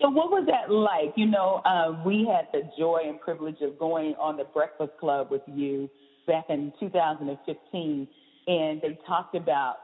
So 0.00 0.08
what 0.08 0.30
was 0.30 0.46
that 0.46 0.72
like? 0.72 1.14
You 1.16 1.26
know, 1.26 1.60
uh, 1.64 2.02
we 2.04 2.26
had 2.26 2.48
the 2.52 2.68
joy 2.78 3.02
and 3.06 3.20
privilege 3.20 3.60
of 3.62 3.78
going 3.78 4.14
on 4.18 4.36
the 4.36 4.44
Breakfast 4.44 4.92
Club 4.98 5.30
with 5.30 5.42
you 5.46 5.90
back 6.26 6.46
in 6.48 6.72
2015, 6.80 8.08
and 8.46 8.80
they 8.80 8.98
talked 9.06 9.34
about 9.34 9.76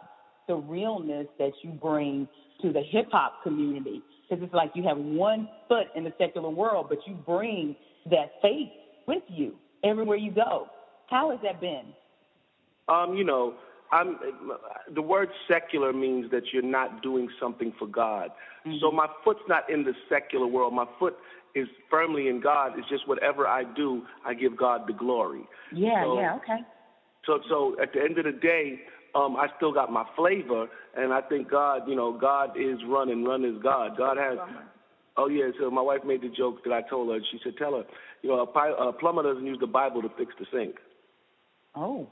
the 0.46 0.54
realness 0.54 1.26
that 1.38 1.52
you 1.62 1.70
bring 1.70 2.26
to 2.62 2.72
the 2.72 2.82
hip 2.90 3.06
hop 3.12 3.42
community. 3.42 4.02
Because 4.28 4.44
it's 4.44 4.54
like 4.54 4.72
you 4.74 4.82
have 4.82 4.98
one 4.98 5.48
foot 5.68 5.86
in 5.94 6.04
the 6.04 6.12
secular 6.18 6.50
world, 6.50 6.86
but 6.88 6.98
you 7.06 7.14
bring 7.14 7.76
that 8.10 8.32
faith 8.42 8.68
with 9.06 9.22
you 9.28 9.54
everywhere 9.84 10.16
you 10.16 10.30
go. 10.30 10.66
How 11.08 11.30
has 11.30 11.40
that 11.42 11.60
been? 11.60 11.94
Um, 12.88 13.14
you 13.14 13.24
know, 13.24 13.54
I'm 13.90 14.18
the 14.94 15.02
word 15.02 15.28
secular 15.48 15.92
means 15.92 16.30
that 16.30 16.42
you're 16.52 16.62
not 16.62 17.02
doing 17.02 17.28
something 17.40 17.72
for 17.78 17.86
God. 17.86 18.30
So 18.80 18.90
my 18.90 19.06
foot's 19.24 19.40
not 19.48 19.70
in 19.70 19.84
the 19.84 19.94
secular 20.10 20.46
world. 20.46 20.74
My 20.74 20.84
foot 20.98 21.16
is 21.54 21.66
firmly 21.90 22.28
in 22.28 22.40
God. 22.40 22.72
It's 22.78 22.88
just 22.88 23.06
whatever 23.08 23.46
I 23.46 23.64
do, 23.64 24.02
I 24.24 24.34
give 24.34 24.56
God 24.56 24.82
the 24.86 24.92
glory. 24.92 25.42
Yeah, 25.74 26.04
So- 26.04 26.18
yeah, 26.20 26.34
okay. 26.36 26.58
So, 27.26 27.40
so 27.48 27.76
at 27.82 27.92
the 27.92 28.00
end 28.00 28.16
of 28.18 28.24
the 28.24 28.32
day, 28.32 28.80
um, 29.14 29.36
I 29.36 29.48
still 29.56 29.72
got 29.72 29.92
my 29.92 30.04
flavor, 30.16 30.66
and 30.96 31.12
I 31.12 31.20
think 31.20 31.50
God, 31.50 31.82
you 31.88 31.94
know, 31.96 32.12
God 32.12 32.50
is 32.58 32.78
run 32.86 33.10
and 33.10 33.26
run 33.26 33.44
is 33.44 33.60
God. 33.62 33.96
God 33.98 34.16
has. 34.16 34.38
Oh 35.16 35.28
yeah. 35.28 35.50
So 35.60 35.70
my 35.70 35.82
wife 35.82 36.00
made 36.06 36.22
the 36.22 36.28
joke 36.28 36.62
that 36.64 36.72
I 36.72 36.82
told 36.88 37.10
her. 37.12 37.18
She 37.32 37.38
said, 37.42 37.54
"Tell 37.58 37.72
her, 37.74 37.82
you 38.22 38.30
know, 38.30 38.40
a, 38.40 38.46
pi- 38.46 38.72
a 38.78 38.92
plumber 38.92 39.22
doesn't 39.24 39.44
use 39.44 39.58
the 39.60 39.66
Bible 39.66 40.00
to 40.02 40.08
fix 40.16 40.32
the 40.38 40.46
sink. 40.52 40.76
Oh, 41.74 42.08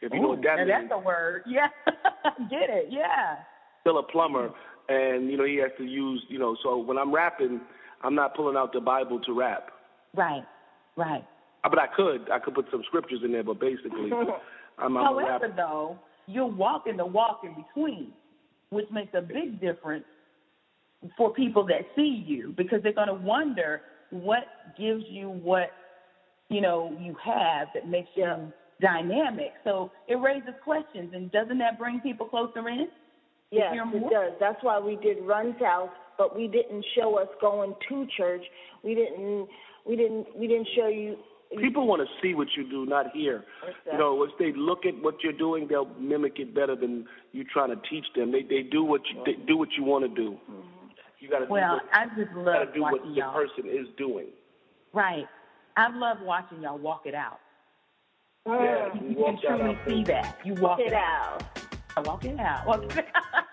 If 0.00 0.12
you 0.12 0.20
know 0.20 0.28
what 0.28 0.42
that 0.42 0.56
now 0.56 0.64
means." 0.78 0.88
that's 0.90 1.00
a 1.00 1.04
word. 1.04 1.42
Yeah, 1.46 1.68
get 2.50 2.70
it. 2.70 2.86
Yeah. 2.90 3.36
still 3.82 3.98
a 3.98 4.02
plumber, 4.02 4.50
and 4.88 5.30
you 5.30 5.36
know 5.36 5.44
he 5.44 5.56
has 5.56 5.70
to 5.78 5.84
use, 5.84 6.24
you 6.28 6.38
know. 6.38 6.56
So 6.62 6.78
when 6.78 6.96
I'm 6.98 7.12
rapping, 7.14 7.60
I'm 8.02 8.14
not 8.14 8.34
pulling 8.36 8.56
out 8.56 8.72
the 8.72 8.80
Bible 8.80 9.20
to 9.20 9.32
rap. 9.32 9.70
Right, 10.14 10.44
right. 10.96 11.24
Uh, 11.64 11.68
But 11.68 11.78
I 11.78 11.86
could, 11.94 12.30
I 12.30 12.38
could 12.38 12.54
put 12.54 12.66
some 12.70 12.82
scriptures 12.86 13.20
in 13.24 13.32
there. 13.32 13.42
But 13.44 13.60
basically, 13.60 14.10
I'm, 14.78 14.96
I'm 14.96 14.96
a 14.96 15.04
However, 15.04 15.28
rapper. 15.46 15.54
though, 15.56 15.98
you're 16.26 16.46
walking 16.46 16.96
the 16.96 17.06
walk 17.06 17.40
in 17.44 17.54
between, 17.54 18.12
which 18.70 18.86
makes 18.90 19.14
a 19.14 19.20
big 19.20 19.60
difference 19.60 20.04
for 21.16 21.32
people 21.32 21.64
that 21.66 21.82
see 21.94 22.24
you 22.26 22.54
because 22.56 22.82
they're 22.82 22.92
going 22.92 23.08
to 23.08 23.14
wonder 23.14 23.82
what 24.10 24.44
gives 24.78 25.04
you 25.08 25.28
what 25.30 25.70
you 26.48 26.60
know 26.60 26.96
you 27.00 27.14
have 27.24 27.68
that 27.74 27.88
makes 27.88 28.08
Yeah. 28.16 28.36
you 28.38 28.52
dynamic. 28.80 29.52
So 29.64 29.90
it 30.06 30.14
raises 30.16 30.54
questions, 30.62 31.12
and 31.14 31.30
doesn't 31.32 31.58
that 31.58 31.78
bring 31.78 32.00
people 32.00 32.26
closer 32.26 32.68
in? 32.68 32.88
Yes, 33.50 33.74
it 33.74 34.10
does. 34.10 34.32
That's 34.38 34.62
why 34.62 34.78
we 34.78 34.96
did 34.96 35.18
Run's 35.22 35.58
House, 35.60 35.90
but 36.18 36.36
we 36.36 36.48
didn't 36.48 36.84
show 36.96 37.18
us 37.18 37.28
going 37.40 37.74
to 37.88 38.06
church. 38.16 38.44
We 38.82 38.94
didn't. 38.94 39.48
We 39.86 39.96
didn't. 39.96 40.26
We 40.36 40.46
didn't 40.46 40.68
show 40.76 40.88
you. 40.88 41.16
People 41.58 41.86
want 41.86 42.02
to 42.02 42.08
see 42.20 42.34
what 42.34 42.48
you 42.58 42.68
do, 42.68 42.84
not 42.84 43.10
hear. 43.12 43.42
Exactly. 43.62 43.92
You 43.92 43.98
know, 43.98 44.14
once 44.16 44.32
they 44.38 44.52
look 44.52 44.84
at 44.84 45.00
what 45.02 45.14
you're 45.22 45.32
doing, 45.32 45.66
they'll 45.66 45.88
mimic 45.98 46.38
it 46.38 46.54
better 46.54 46.76
than 46.76 47.06
you 47.32 47.42
trying 47.44 47.70
to 47.70 47.80
teach 47.88 48.04
them. 48.14 48.32
They 48.32 48.42
they 48.42 48.62
do 48.70 48.84
what 48.84 49.00
you 49.10 49.22
they 49.24 49.32
do 49.46 49.56
what 49.56 49.70
you 49.78 49.84
want 49.84 50.04
to 50.04 50.14
do. 50.14 50.32
Mm-hmm. 50.50 50.62
You 51.20 51.30
got 51.30 51.38
to 51.38 51.46
Well, 51.46 51.78
do 51.78 51.84
what, 51.86 51.94
I 51.94 52.04
just 52.06 52.18
you 52.32 52.36
love 52.36 52.44
gotta 52.46 52.72
do 52.74 52.82
what 52.82 52.92
watching 52.92 53.10
the 53.12 53.16
y'all. 53.16 53.32
person 53.32 53.64
is 53.70 53.86
doing. 53.96 54.26
Right. 54.92 55.26
I 55.76 55.88
love 55.96 56.18
watching 56.22 56.60
y'all 56.62 56.78
walk 56.78 57.06
it 57.06 57.14
out. 57.14 57.40
Uh, 58.46 58.52
yeah, 58.52 58.94
You 58.94 59.08
you 59.08 59.14
can 59.14 59.16
walk 59.16 59.42
that 59.42 59.56
truly 59.56 59.74
out. 59.74 59.88
see 59.88 60.02
that. 60.04 60.38
You 60.44 60.54
walk 60.54 60.78
Get 60.78 60.92
out. 60.92 61.42
out. 61.96 62.06
Walk 62.06 62.24
it 62.24 62.38
out. 62.38 62.66
Walk 62.66 62.84
it 62.84 63.06
out. 63.14 63.44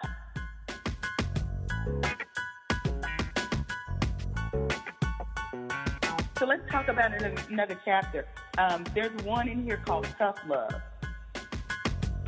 So 6.46 6.50
let's 6.50 6.70
talk 6.72 6.88
about 6.90 7.12
another, 7.14 7.34
another 7.50 7.80
chapter. 7.84 8.28
Um, 8.60 8.84
there's 8.94 9.12
one 9.24 9.48
in 9.48 9.64
here 9.64 9.78
called 9.84 10.08
Tough 10.20 10.38
Love. 10.48 10.74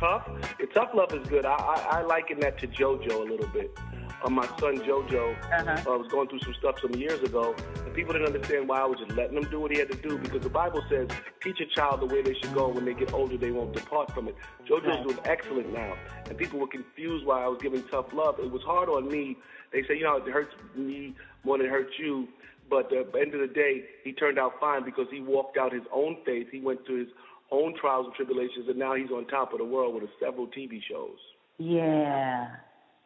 Tough, 0.00 0.28
tough 0.74 0.90
love 0.94 1.12
is 1.12 1.26
good. 1.28 1.44
I, 1.44 1.54
I 1.54 1.98
I 1.98 2.02
liken 2.02 2.38
that 2.40 2.56
to 2.58 2.68
JoJo 2.68 3.10
a 3.14 3.30
little 3.30 3.48
bit. 3.48 3.76
Uh, 4.24 4.30
my 4.30 4.46
son 4.58 4.78
JoJo 4.78 5.36
Uh-huh. 5.52 5.92
uh, 5.94 5.98
was 5.98 6.08
going 6.08 6.28
through 6.28 6.38
some 6.40 6.54
stuff 6.54 6.76
some 6.80 6.94
years 6.94 7.20
ago, 7.22 7.54
and 7.84 7.94
people 7.94 8.12
didn't 8.12 8.26
understand 8.26 8.68
why 8.68 8.80
I 8.80 8.84
was 8.84 8.98
just 9.00 9.10
letting 9.16 9.36
him 9.36 9.48
do 9.50 9.58
what 9.60 9.72
he 9.72 9.78
had 9.78 9.90
to 9.90 9.96
do 9.98 10.18
because 10.18 10.42
the 10.42 10.50
Bible 10.50 10.82
says, 10.88 11.08
"Teach 11.42 11.58
a 11.60 11.66
child 11.74 12.00
the 12.00 12.06
way 12.06 12.22
they 12.22 12.34
should 12.34 12.54
go. 12.54 12.68
When 12.68 12.84
they 12.84 12.94
get 12.94 13.12
older, 13.12 13.36
they 13.36 13.50
won't 13.52 13.72
depart 13.72 14.12
from 14.14 14.28
it." 14.28 14.36
JoJo's 14.68 14.86
Right. 14.86 15.02
doing 15.04 15.18
excellent 15.24 15.72
now, 15.72 15.94
and 16.28 16.36
people 16.38 16.58
were 16.60 16.68
confused 16.68 17.24
why 17.26 17.42
I 17.44 17.48
was 17.48 17.58
giving 17.60 17.82
tough 17.88 18.12
love. 18.12 18.38
It 18.40 18.50
was 18.50 18.62
hard 18.62 18.88
on 18.88 19.08
me. 19.08 19.36
They 19.72 19.82
say, 19.84 19.96
you 19.98 20.04
know, 20.04 20.16
it 20.16 20.28
hurts 20.28 20.54
me 20.76 21.14
more 21.44 21.58
than 21.58 21.66
it 21.66 21.70
hurts 21.70 21.98
you. 21.98 22.28
But 22.68 22.92
at 22.92 23.12
the 23.12 23.18
end 23.20 23.34
of 23.34 23.40
the 23.40 23.46
day, 23.46 23.84
he 24.04 24.12
turned 24.12 24.38
out 24.38 24.52
fine 24.60 24.84
because 24.84 25.06
he 25.10 25.20
walked 25.20 25.56
out 25.56 25.72
his 25.72 25.82
own 25.92 26.16
faith. 26.24 26.48
He 26.50 26.60
went 26.60 26.84
through 26.86 27.00
his 27.00 27.08
own 27.50 27.74
trials 27.80 28.06
and 28.06 28.14
tribulations, 28.14 28.68
and 28.68 28.78
now 28.78 28.94
he's 28.94 29.10
on 29.10 29.26
top 29.26 29.52
of 29.52 29.58
the 29.58 29.64
world 29.64 29.94
with 29.94 30.04
several 30.20 30.46
TV 30.46 30.80
shows. 30.82 31.16
Yeah. 31.58 32.48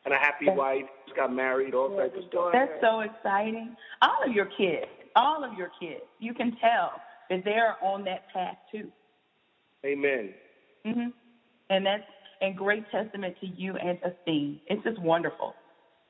and 0.04 0.12
a 0.12 0.18
happy 0.18 0.50
wife. 0.50 0.84
Just 1.06 1.16
got 1.16 1.32
married, 1.32 1.74
all 1.74 1.90
Yeah, 1.90 2.02
types 2.02 2.16
of 2.16 2.22
the 2.22 2.28
stuff. 2.28 2.50
That's 2.52 2.80
so 2.80 3.00
exciting. 3.00 3.76
All 4.02 4.18
of 4.26 4.32
your 4.32 4.46
kids, 4.46 4.86
all 5.14 5.44
of 5.44 5.54
your 5.54 5.70
kids, 5.80 6.02
you 6.18 6.34
can 6.34 6.56
tell 6.60 7.00
that 7.30 7.44
they're 7.44 7.76
on 7.80 8.04
that 8.04 8.22
path 8.32 8.56
too. 8.70 8.90
Amen. 9.86 10.30
hmm 10.84 11.08
And 11.70 11.86
that's 11.86 12.02
a 12.40 12.50
great 12.50 12.90
testament 12.90 13.36
to 13.40 13.46
you 13.46 13.76
and 13.76 13.98
Justine. 14.02 14.60
It's 14.66 14.82
just 14.82 14.98
wonderful. 14.98 15.54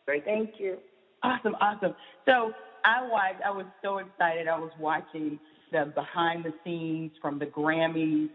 Thank 0.07 0.27
you. 0.27 0.33
Thank 0.33 0.51
you. 0.59 0.79
Awesome, 1.23 1.55
awesome. 1.61 1.95
So 2.27 2.53
I 2.85 3.07
watched. 3.09 3.43
I 3.45 3.51
was 3.51 3.67
so 3.83 3.99
excited. 3.99 4.49
I 4.49 4.59
was 4.59 4.73
watching 4.79 5.39
the 5.71 5.93
behind 5.95 6.45
the 6.45 6.53
scenes 6.65 7.13
from 7.21 7.39
the 7.39 7.47
Grammys, 7.47 8.29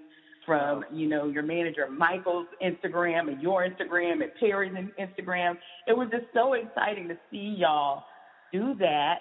from 0.46 0.86
you 0.92 1.08
know 1.08 1.28
your 1.28 1.44
manager 1.44 1.88
Michael's 1.90 2.48
Instagram 2.64 3.30
and 3.32 3.42
your 3.42 3.68
Instagram 3.68 4.24
and 4.24 4.32
Perry's 4.40 4.74
Instagram. 5.00 5.58
It 5.88 5.96
was 5.96 6.08
just 6.12 6.26
so 6.34 6.54
exciting 6.54 7.08
to 7.10 7.18
see 7.30 7.56
y'all 7.58 8.04
do 8.52 8.74
that 8.80 9.20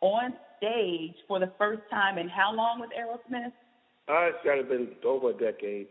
on 0.00 0.34
stage 0.56 1.14
for 1.26 1.40
the 1.40 1.50
first 1.58 1.82
time. 1.90 2.18
And 2.18 2.30
how 2.30 2.54
long 2.54 2.80
with 2.80 2.90
Aerosmith? 2.90 3.52
Uh, 4.08 4.28
it's 4.28 4.38
got 4.44 4.56
to 4.56 4.62
been 4.64 4.88
over 5.04 5.30
a 5.30 5.32
decade. 5.32 5.88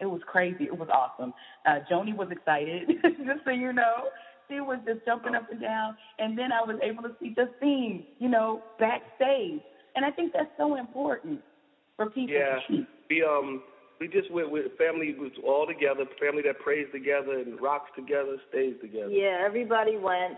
It 0.00 0.06
was 0.06 0.20
crazy. 0.26 0.64
It 0.64 0.76
was 0.76 0.88
awesome. 0.92 1.32
Uh, 1.66 1.78
Joni 1.90 2.14
was 2.14 2.28
excited, 2.30 2.88
just 3.02 3.44
so 3.44 3.50
you 3.50 3.72
know. 3.72 4.08
She 4.48 4.60
was 4.60 4.78
just 4.86 5.04
jumping 5.04 5.34
up 5.34 5.50
and 5.50 5.60
down. 5.60 5.96
And 6.18 6.36
then 6.36 6.50
I 6.52 6.62
was 6.62 6.78
able 6.82 7.02
to 7.02 7.14
see 7.20 7.34
Justine, 7.34 8.04
you 8.18 8.28
know, 8.28 8.62
backstage. 8.78 9.60
And 9.96 10.04
I 10.04 10.10
think 10.10 10.32
that's 10.32 10.50
so 10.58 10.76
important 10.76 11.40
for 11.96 12.10
people 12.10 12.34
Yeah. 12.34 12.58
We 13.08 13.22
um 13.22 13.62
we 14.00 14.08
just 14.08 14.30
went 14.30 14.50
with 14.50 14.76
family 14.76 15.14
was 15.18 15.30
all 15.46 15.66
together, 15.66 16.04
family 16.20 16.42
that 16.46 16.58
prays 16.60 16.86
together 16.92 17.38
and 17.38 17.60
rocks 17.60 17.90
together, 17.94 18.36
stays 18.50 18.74
together. 18.82 19.08
Yeah, 19.08 19.42
everybody 19.44 19.96
went, 19.96 20.36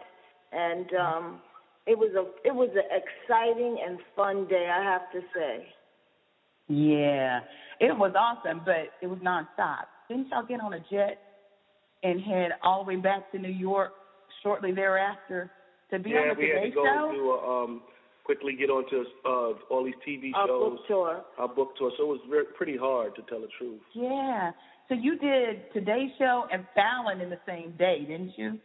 and 0.53 0.87
um, 0.95 1.41
it 1.87 1.97
was 1.97 2.13
a 2.15 2.47
it 2.47 2.55
was 2.55 2.69
an 2.75 2.85
exciting 2.93 3.79
and 3.85 3.99
fun 4.15 4.47
day. 4.49 4.69
I 4.71 4.83
have 4.83 5.11
to 5.13 5.21
say. 5.35 5.67
Yeah. 6.69 7.41
It 7.81 7.97
was 7.97 8.13
awesome, 8.19 8.63
but 8.65 8.91
it 9.03 9.07
was 9.07 9.19
nonstop. 9.21 9.87
Didn't 10.09 10.29
y'all 10.29 10.47
get 10.47 10.61
on 10.61 10.75
a 10.75 10.81
jet 10.91 11.19
and 12.03 12.21
head 12.21 12.53
all 12.63 12.85
the 12.85 12.89
way 12.89 12.97
back 12.97 13.31
to 13.33 13.39
New 13.39 13.49
York 13.49 13.93
shortly 14.43 14.73
thereafter 14.73 15.51
to 15.91 15.99
be 15.99 16.11
yeah, 16.11 16.19
on 16.19 16.29
the 16.29 16.35
we 16.35 16.49
had 16.51 16.63
to 16.65 16.71
go 16.71 16.85
Show? 16.85 17.13
do 17.15 17.31
a, 17.31 17.65
um 17.65 17.83
quickly 18.25 18.55
get 18.59 18.71
onto 18.71 19.05
uh 19.25 19.59
all 19.73 19.85
these 19.85 19.95
TV 20.07 20.33
Our 20.35 20.47
shows, 20.49 20.71
book 20.73 20.81
tour. 20.89 21.23
our 21.39 21.49
book 21.49 21.77
tour. 21.79 21.91
So 21.97 22.05
it 22.05 22.09
was 22.09 22.21
very, 22.29 22.45
pretty 22.57 22.77
hard 22.77 23.15
to 23.17 23.23
tell 23.23 23.41
the 23.41 23.49
truth. 23.59 23.81
Yeah. 23.95 24.51
So 24.89 24.95
you 24.95 25.19
did 25.19 25.73
Today 25.73 26.13
Show 26.19 26.45
and 26.53 26.65
Fallon 26.75 27.21
in 27.21 27.31
the 27.31 27.41
same 27.47 27.73
day, 27.79 28.05
didn't 28.07 28.33
you? 28.37 28.59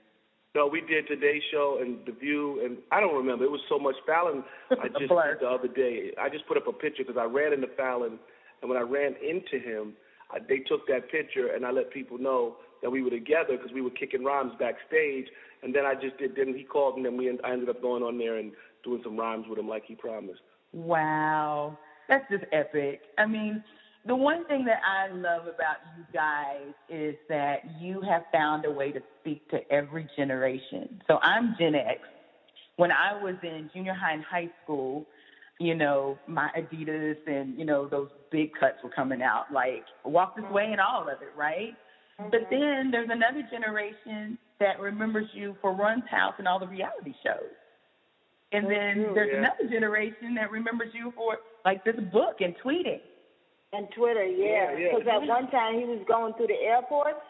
No, 0.53 0.67
we 0.67 0.81
did 0.81 1.07
Today 1.07 1.41
Show 1.51 1.79
and 1.81 1.99
The 2.05 2.11
View, 2.11 2.63
and 2.65 2.77
I 2.91 2.99
don't 2.99 3.15
remember. 3.15 3.45
It 3.45 3.51
was 3.51 3.61
so 3.69 3.79
much 3.79 3.95
Fallon. 4.05 4.43
I 4.71 4.87
just 4.99 5.07
Blur. 5.07 5.37
the 5.39 5.47
other 5.47 5.69
day. 5.69 6.11
I 6.19 6.27
just 6.29 6.45
put 6.47 6.57
up 6.57 6.67
a 6.67 6.73
picture 6.73 7.03
because 7.07 7.17
I 7.19 7.23
ran 7.23 7.53
into 7.53 7.67
Fallon, 7.77 8.19
and 8.61 8.69
when 8.69 8.77
I 8.77 8.81
ran 8.81 9.15
into 9.23 9.57
him, 9.65 9.93
I, 10.29 10.39
they 10.47 10.59
took 10.59 10.85
that 10.87 11.09
picture, 11.09 11.55
and 11.55 11.65
I 11.65 11.71
let 11.71 11.91
people 11.91 12.17
know 12.17 12.57
that 12.81 12.89
we 12.89 13.01
were 13.01 13.09
together 13.09 13.57
because 13.57 13.71
we 13.71 13.81
were 13.81 13.89
kicking 13.91 14.23
rhymes 14.23 14.53
backstage. 14.59 15.27
And 15.63 15.73
then 15.75 15.85
I 15.85 15.93
just 15.93 16.17
did. 16.17 16.35
Then 16.35 16.55
he 16.55 16.63
called, 16.63 16.97
and 16.97 17.05
then 17.05 17.17
we. 17.17 17.29
I 17.29 17.51
ended 17.51 17.69
up 17.69 17.81
going 17.81 18.03
on 18.03 18.17
there 18.17 18.37
and 18.37 18.51
doing 18.83 19.01
some 19.03 19.17
rhymes 19.17 19.45
with 19.47 19.59
him 19.59 19.69
like 19.69 19.83
he 19.85 19.95
promised. 19.95 20.41
Wow. 20.73 21.77
That's 22.09 22.25
just 22.29 22.43
epic. 22.51 23.01
I 23.17 23.25
mean, 23.25 23.63
the 24.05 24.15
one 24.15 24.45
thing 24.47 24.65
that 24.65 24.81
I 24.85 25.13
love 25.13 25.43
about 25.43 25.77
you 25.95 26.03
guys 26.11 26.73
is 26.89 27.15
that 27.29 27.59
you 27.79 28.01
have 28.01 28.23
found 28.31 28.65
a 28.65 28.71
way 28.71 28.91
to 28.91 28.99
speak 29.19 29.47
to 29.51 29.59
every 29.71 30.07
generation. 30.17 31.01
So 31.07 31.19
I'm 31.21 31.55
Gen 31.59 31.75
X. 31.75 31.99
When 32.77 32.91
I 32.91 33.21
was 33.21 33.35
in 33.43 33.69
junior 33.73 33.93
high 33.93 34.13
and 34.13 34.23
high 34.23 34.49
school, 34.63 35.05
you 35.59 35.75
know, 35.75 36.17
my 36.27 36.49
Adidas 36.57 37.17
and, 37.27 37.57
you 37.59 37.65
know, 37.65 37.87
those 37.87 38.09
big 38.31 38.51
cuts 38.59 38.77
were 38.83 38.89
coming 38.89 39.21
out, 39.21 39.45
like 39.53 39.83
Walk 40.03 40.35
This 40.35 40.45
Way 40.51 40.69
and 40.71 40.81
all 40.81 41.03
of 41.03 41.21
it, 41.21 41.29
right? 41.37 41.75
But 42.29 42.47
then 42.49 42.89
there's 42.91 43.09
another 43.09 43.47
generation 43.49 44.37
that 44.59 44.79
remembers 44.79 45.27
you 45.33 45.55
for 45.61 45.73
Run's 45.73 46.03
House 46.09 46.33
and 46.37 46.47
all 46.47 46.59
the 46.59 46.67
reality 46.67 47.13
shows. 47.23 47.49
And 48.51 48.65
then 48.65 48.95
true, 48.95 49.11
there's 49.15 49.29
yeah. 49.31 49.39
another 49.39 49.71
generation 49.71 50.35
that 50.35 50.51
remembers 50.51 50.89
you 50.93 51.13
for 51.15 51.37
like 51.63 51.83
this 51.85 51.95
book 52.11 52.41
and 52.41 52.53
tweeting. 52.63 52.99
And 53.73 53.87
Twitter, 53.95 54.25
yeah. 54.25 54.73
Yeah, 54.73 54.77
yeah. 54.77 54.87
Because 54.91 55.07
at 55.07 55.27
one 55.27 55.49
time 55.49 55.79
he 55.79 55.85
was 55.85 56.03
going 56.07 56.33
through 56.33 56.47
the 56.47 56.61
airports. 56.61 57.23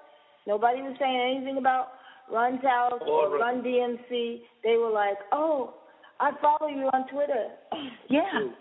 Nobody 0.48 0.82
was 0.82 0.96
saying 1.00 1.36
anything 1.38 1.58
about 1.58 1.90
Run's 2.32 2.64
House 2.64 3.00
Or 3.02 3.28
or 3.28 3.38
Run- 3.38 3.62
Run 3.62 3.64
DMC. 3.64 4.42
They 4.64 4.78
were 4.78 4.90
like, 4.90 5.18
oh, 5.32 5.76
I 6.20 6.32
follow 6.42 6.70
you 6.70 6.90
on 6.94 7.08
Twitter. 7.08 7.50
Yeah. 8.10 8.30
True. 8.32 8.54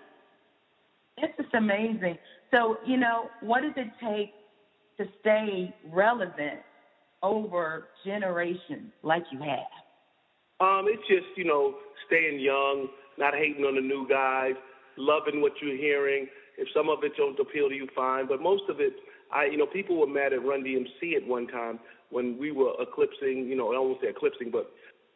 It's 1.18 1.36
just 1.36 1.54
amazing. 1.54 2.18
So, 2.50 2.76
you 2.86 2.96
know, 2.96 3.28
what 3.40 3.62
does 3.62 3.72
it 3.76 3.88
take 4.00 4.32
to 5.00 5.08
stay 5.20 5.74
relevant 5.90 6.60
over 7.22 7.88
generations 8.04 8.92
like 9.02 9.22
you 9.32 9.38
have? 9.40 9.72
Um, 10.60 10.84
it's 10.88 11.02
just 11.08 11.26
you 11.36 11.44
know 11.44 11.74
staying 12.06 12.38
young, 12.38 12.88
not 13.18 13.34
hating 13.34 13.64
on 13.64 13.76
the 13.76 13.80
new 13.80 14.06
guys, 14.08 14.54
loving 14.96 15.40
what 15.40 15.52
you're 15.62 15.76
hearing. 15.76 16.26
If 16.58 16.68
some 16.74 16.90
of 16.90 16.98
it 17.02 17.12
don't 17.16 17.38
appeal 17.40 17.70
to 17.70 17.74
you, 17.74 17.88
fine. 17.96 18.28
But 18.28 18.42
most 18.42 18.64
of 18.68 18.80
it, 18.80 18.92
I 19.32 19.46
you 19.46 19.56
know 19.56 19.66
people 19.66 19.98
were 19.98 20.06
mad 20.06 20.34
at 20.34 20.44
Run 20.44 20.62
DMC 20.62 21.16
at 21.16 21.26
one 21.26 21.46
time 21.46 21.80
when 22.10 22.36
we 22.38 22.52
were 22.52 22.72
eclipsing, 22.80 23.46
you 23.46 23.56
know, 23.56 23.72
I 23.72 23.78
won't 23.78 24.00
say 24.02 24.08
eclipsing, 24.08 24.50
but 24.50 24.70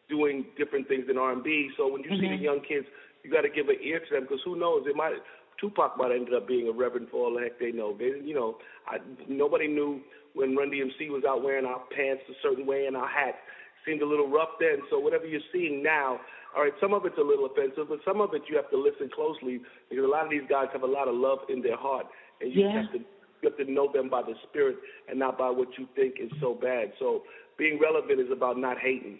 doing 0.09 0.47
different 0.57 0.87
things 0.87 1.05
in 1.11 1.19
R&B. 1.19 1.71
So 1.77 1.93
when 1.93 2.03
you 2.03 2.11
see 2.21 2.29
the 2.29 2.37
young 2.37 2.61
kids, 2.61 2.87
you 3.25 3.33
got 3.33 3.43
to 3.43 3.49
give 3.49 3.69
an 3.69 3.77
ear 3.83 3.99
to 3.99 4.15
them 4.15 4.23
because 4.23 4.39
who 4.45 4.55
knows? 4.55 4.85
It 4.87 4.95
might 4.95 5.19
Tupac 5.61 5.97
might 5.97 6.11
have 6.11 6.21
ended 6.21 6.35
up 6.35 6.49
being 6.49 6.69
a 6.69 6.73
reverend 6.73 7.09
for 7.11 7.27
all 7.27 7.35
the 7.35 7.41
heck 7.41 7.59
they 7.59 7.73
know. 7.73 7.97
They, 7.97 8.13
you 8.25 8.35
know, 8.35 8.57
I, 8.87 8.99
nobody 9.29 9.69
knew 9.69 10.01
when 10.35 10.57
Run 10.57 10.71
DMC 10.71 11.11
was 11.11 11.23
out 11.27 11.43
wearing 11.43 11.65
our 11.65 11.83
pants 11.97 12.23
a 12.29 12.35
certain 12.43 12.67
way 12.67 12.87
and 12.87 12.97
our 12.97 13.09
hats 13.09 13.39
seemed 13.87 14.03
a 14.03 14.07
little 14.07 14.29
rough 14.29 14.57
then. 14.59 14.79
So 14.91 14.99
whatever 14.99 15.27
you're 15.27 15.45
seeing 15.53 15.83
now, 15.83 16.21
all 16.57 16.63
right, 16.63 16.73
some 16.81 16.95
of 16.95 17.05
it's 17.05 17.19
a 17.19 17.23
little 17.23 17.47
offensive, 17.47 17.89
but 17.89 17.99
some 18.05 18.21
of 18.21 18.35
it 18.35 18.43
you 18.49 18.57
have 18.57 18.71
to 18.71 18.77
listen 18.79 19.11
closely 19.15 19.61
because 19.91 20.05
a 20.05 20.09
lot 20.09 20.25
of 20.25 20.31
these 20.31 20.47
guys 20.49 20.67
have 20.73 20.83
a 20.83 20.87
lot 20.87 21.09
of 21.09 21.15
love 21.15 21.41
in 21.49 21.63
their 21.63 21.77
heart, 21.77 22.07
and 22.41 22.53
you 22.53 22.63
Yeah. 22.63 22.83
have 22.83 22.93
to 22.93 22.99
you 22.99 23.51
have 23.51 23.59
to 23.59 23.71
know 23.71 23.93
them 23.93 24.09
by 24.09 24.23
the 24.23 24.35
spirit 24.49 24.79
and 25.07 25.19
not 25.19 25.37
by 25.37 25.51
what 25.51 25.77
you 25.77 25.87
think 25.95 26.19
is 26.19 26.31
so 26.41 26.55
bad. 26.55 26.95
So 26.99 27.25
being 27.59 27.79
relevant 27.79 28.19
is 28.19 28.31
about 28.31 28.57
not 28.57 28.79
hating. 28.79 29.19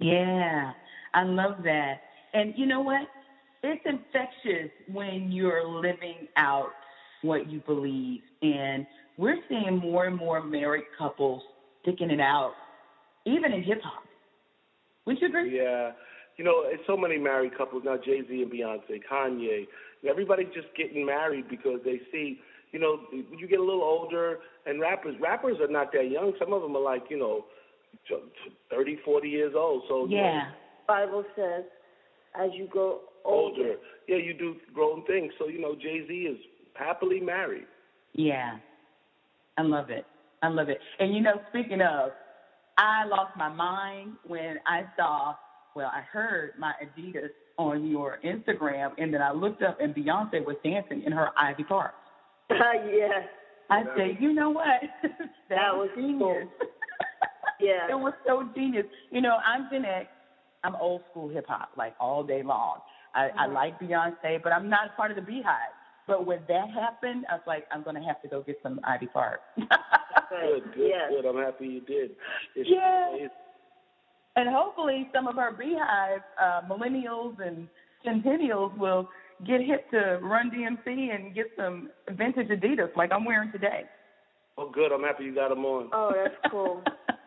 Yeah, 0.00 0.72
I 1.14 1.22
love 1.22 1.62
that. 1.62 2.02
And 2.34 2.52
you 2.58 2.66
know 2.66 2.80
what? 2.82 3.08
It's 3.62 3.82
infectious 3.84 4.70
when 4.90 5.32
you're 5.32 5.66
living 5.66 6.28
out 6.36 6.70
what 7.22 7.50
you 7.50 7.60
believe. 7.66 8.20
And 8.42 8.86
we're 9.16 9.38
seeing 9.48 9.78
more 9.78 10.06
and 10.06 10.16
more 10.16 10.42
married 10.42 10.84
couples 10.96 11.42
sticking 11.82 12.10
it 12.10 12.20
out, 12.20 12.52
even 13.24 13.52
in 13.52 13.62
hip 13.62 13.80
hop. 13.82 14.04
Would 15.06 15.20
you 15.20 15.28
agree? 15.28 15.56
Yeah. 15.56 15.92
You 16.36 16.44
know, 16.44 16.62
it's 16.66 16.82
so 16.86 16.96
many 16.96 17.18
married 17.18 17.56
couples 17.56 17.82
now, 17.84 17.96
Jay 17.96 18.20
Z 18.28 18.42
and 18.42 18.52
Beyonce, 18.52 19.00
Kanye. 19.10 19.66
Everybody's 20.08 20.54
just 20.54 20.68
getting 20.76 21.04
married 21.04 21.48
because 21.48 21.80
they 21.84 22.00
see, 22.12 22.38
you 22.70 22.78
know, 22.78 23.00
you 23.10 23.48
get 23.48 23.58
a 23.58 23.64
little 23.64 23.82
older, 23.82 24.38
and 24.66 24.80
rappers, 24.80 25.16
rappers 25.20 25.56
are 25.60 25.66
not 25.66 25.92
that 25.92 26.10
young. 26.10 26.32
Some 26.38 26.52
of 26.52 26.62
them 26.62 26.76
are 26.76 26.82
like, 26.82 27.04
you 27.10 27.18
know, 27.18 27.46
30, 28.70 28.98
40 29.04 29.28
years 29.28 29.54
old. 29.56 29.82
So 29.88 30.06
you 30.06 30.16
know, 30.16 30.22
Yeah. 30.22 30.50
Bible 30.86 31.24
says, 31.34 31.64
as 32.34 32.50
you 32.54 32.68
go 32.72 33.00
older. 33.28 33.60
older. 33.62 33.74
Yeah, 34.08 34.16
you 34.16 34.34
do 34.34 34.56
grown 34.74 35.04
things. 35.06 35.32
So, 35.38 35.48
you 35.48 35.60
know, 35.60 35.74
Jay 35.74 36.04
Z 36.06 36.12
is 36.12 36.38
happily 36.74 37.20
married. 37.20 37.66
Yeah. 38.14 38.56
I 39.56 39.62
love 39.62 39.90
it. 39.90 40.06
I 40.42 40.48
love 40.48 40.68
it. 40.68 40.78
And 41.00 41.14
you 41.14 41.20
know, 41.20 41.40
speaking 41.50 41.80
of, 41.80 42.10
I 42.78 43.04
lost 43.06 43.36
my 43.36 43.48
mind 43.48 44.12
when 44.26 44.56
I 44.66 44.82
saw, 44.96 45.34
well, 45.74 45.90
I 45.92 46.02
heard 46.02 46.52
my 46.58 46.72
Adidas 46.82 47.30
on 47.56 47.88
your 47.88 48.20
Instagram, 48.24 48.92
and 48.98 49.12
then 49.12 49.20
I 49.20 49.32
looked 49.32 49.62
up 49.62 49.78
and 49.80 49.92
Beyonce 49.94 50.46
was 50.46 50.56
dancing 50.62 51.02
in 51.04 51.10
her 51.12 51.30
Ivy 51.36 51.64
Park. 51.64 51.94
yeah. 52.50 53.26
I 53.68 53.82
said, 53.96 54.16
you 54.20 54.32
know 54.32 54.50
what? 54.50 54.66
that, 55.02 55.10
That 55.50 55.74
was 55.74 55.90
genius. 55.96 56.48
Yeah. 57.60 57.90
it 57.90 57.98
was 57.98 58.12
so 58.24 58.48
genius. 58.54 58.86
You 59.10 59.20
know, 59.20 59.36
I'm 59.44 59.66
Gen 59.68 59.84
X. 59.84 60.06
I'm 60.62 60.76
old 60.76 61.02
school 61.10 61.28
hip 61.28 61.46
hop, 61.48 61.70
like 61.76 61.92
all 61.98 62.22
day 62.22 62.44
long. 62.44 62.78
I, 63.14 63.30
I 63.38 63.46
like 63.46 63.78
Beyonce, 63.80 64.42
but 64.42 64.52
I'm 64.52 64.68
not 64.68 64.96
part 64.96 65.10
of 65.10 65.16
the 65.16 65.22
Beehive. 65.22 65.72
But 66.06 66.26
when 66.26 66.40
that 66.48 66.70
happened, 66.70 67.26
I 67.30 67.34
was 67.34 67.42
like, 67.46 67.66
I'm 67.70 67.82
gonna 67.82 68.04
have 68.04 68.20
to 68.22 68.28
go 68.28 68.42
get 68.42 68.56
some 68.62 68.80
Ivy 68.84 69.06
Park. 69.06 69.40
Good, 69.56 70.62
good, 70.74 70.88
yes. 70.88 71.10
good. 71.10 71.26
I'm 71.26 71.36
happy 71.36 71.66
you 71.66 71.80
did. 71.80 72.10
It's 72.54 72.68
Yeah. 72.68 73.08
amazing. 73.10 73.28
And 74.36 74.48
hopefully, 74.48 75.08
some 75.12 75.26
of 75.26 75.38
our 75.38 75.52
Beehive 75.52 76.20
uh, 76.40 76.60
millennials 76.68 77.40
and 77.44 77.66
centennials 78.04 78.72
will 78.78 79.08
get 79.46 79.60
hip 79.60 79.90
to 79.90 80.18
Run 80.22 80.50
DMC 80.50 81.14
and 81.14 81.34
get 81.34 81.46
some 81.56 81.90
vintage 82.10 82.48
Adidas 82.48 82.94
like 82.96 83.10
I'm 83.12 83.24
wearing 83.24 83.50
today. 83.52 83.84
Oh, 84.56 84.70
good. 84.70 84.92
I'm 84.92 85.02
happy 85.02 85.24
you 85.24 85.34
got 85.34 85.48
them 85.48 85.64
on. 85.64 85.88
Oh, 85.92 86.12
that's 86.14 86.34
cool. 86.50 86.82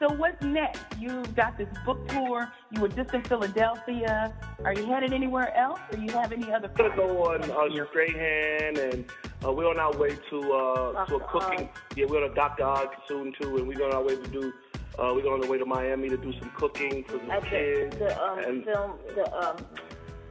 So 0.00 0.08
what's 0.14 0.42
next? 0.42 0.82
You've 0.98 1.36
got 1.36 1.58
this 1.58 1.68
book 1.84 2.08
tour. 2.08 2.50
You 2.70 2.80
were 2.80 2.88
just 2.88 3.12
in 3.12 3.22
Philadelphia. 3.22 4.34
Are 4.64 4.72
you 4.72 4.86
headed 4.86 5.12
anywhere 5.12 5.54
else, 5.54 5.78
or 5.92 5.98
you 5.98 6.10
have 6.12 6.32
any 6.32 6.50
other? 6.50 6.70
We're 6.78 6.88
gonna 6.88 6.96
go 6.96 7.24
on 7.24 7.42
uh, 7.42 7.86
Strahan, 7.90 8.78
and 8.78 9.04
uh, 9.44 9.52
we're 9.52 9.68
on 9.68 9.78
our 9.78 9.94
way 9.98 10.16
to 10.30 10.52
uh, 10.54 11.04
to 11.04 11.16
a 11.16 11.28
cooking. 11.28 11.68
Yeah, 11.96 12.06
we're 12.08 12.24
on 12.24 12.30
a 12.30 12.34
Dr. 12.34 12.64
Oz 12.64 12.88
soon 13.06 13.34
too, 13.38 13.58
and 13.58 13.68
we're 13.68 13.84
on 13.86 13.92
our 13.92 14.02
way 14.02 14.16
to 14.16 14.26
do. 14.28 14.54
Uh, 14.98 15.12
we're 15.14 15.30
on 15.30 15.42
the 15.42 15.46
way 15.46 15.58
to 15.58 15.66
Miami 15.66 16.08
to 16.08 16.16
do 16.16 16.32
some 16.40 16.50
cooking 16.56 17.04
for 17.04 17.18
the 17.18 17.32
At 17.32 17.44
kids. 17.44 17.94
the, 17.98 18.06
the 18.06 18.22
um, 18.22 18.38
and 18.38 18.64
film, 18.64 18.92
the 19.14 19.34
um, 19.36 19.56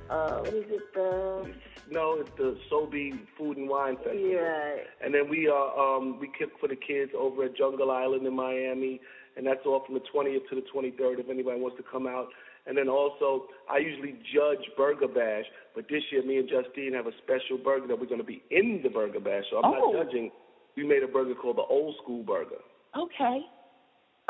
uh, 0.09 0.39
what 0.39 0.53
is 0.53 0.65
it? 0.67 0.93
The 0.95 1.53
no, 1.91 2.19
it's 2.19 2.31
the 2.37 2.57
Sobe 2.71 3.19
Food 3.37 3.57
and 3.57 3.69
Wine 3.69 3.97
Festival. 3.97 4.19
yeah. 4.19 4.77
And 5.03 5.13
then 5.13 5.29
we 5.29 5.47
are 5.47 5.77
um, 5.97 6.19
we 6.19 6.27
cook 6.39 6.59
for 6.59 6.67
the 6.67 6.75
kids 6.75 7.11
over 7.17 7.45
at 7.45 7.55
Jungle 7.55 7.91
Island 7.91 8.25
in 8.25 8.35
Miami, 8.35 9.01
and 9.39 9.47
that's 9.47 9.63
all 9.65 9.81
from 9.85 9.95
the 9.95 10.03
20th 10.13 10.43
to 10.49 10.55
the 10.59 10.65
23rd. 10.67 11.19
If 11.23 11.29
anybody 11.29 11.59
wants 11.59 11.77
to 11.77 11.83
come 11.89 12.05
out. 12.05 12.27
And 12.67 12.77
then 12.77 12.89
also, 12.89 13.45
I 13.71 13.77
usually 13.77 14.19
judge 14.35 14.59
Burger 14.75 15.07
Bash, 15.07 15.45
but 15.73 15.85
this 15.89 16.03
year 16.11 16.21
me 16.23 16.37
and 16.37 16.47
Justine 16.49 16.91
have 16.93 17.07
a 17.07 17.15
special 17.23 17.57
burger 17.57 17.87
that 17.87 17.97
we're 17.97 18.05
going 18.11 18.19
to 18.19 18.27
be 18.27 18.43
in 18.51 18.81
the 18.83 18.89
Burger 18.89 19.21
Bash. 19.21 19.45
So 19.49 19.57
I'm 19.63 19.71
Oh. 19.73 19.91
not 19.93 20.03
judging. 20.05 20.29
We 20.75 20.85
made 20.85 21.01
a 21.01 21.07
burger 21.07 21.33
called 21.35 21.55
the 21.55 21.63
Old 21.63 21.95
School 22.03 22.21
Burger. 22.21 22.59
Okay. 22.97 23.39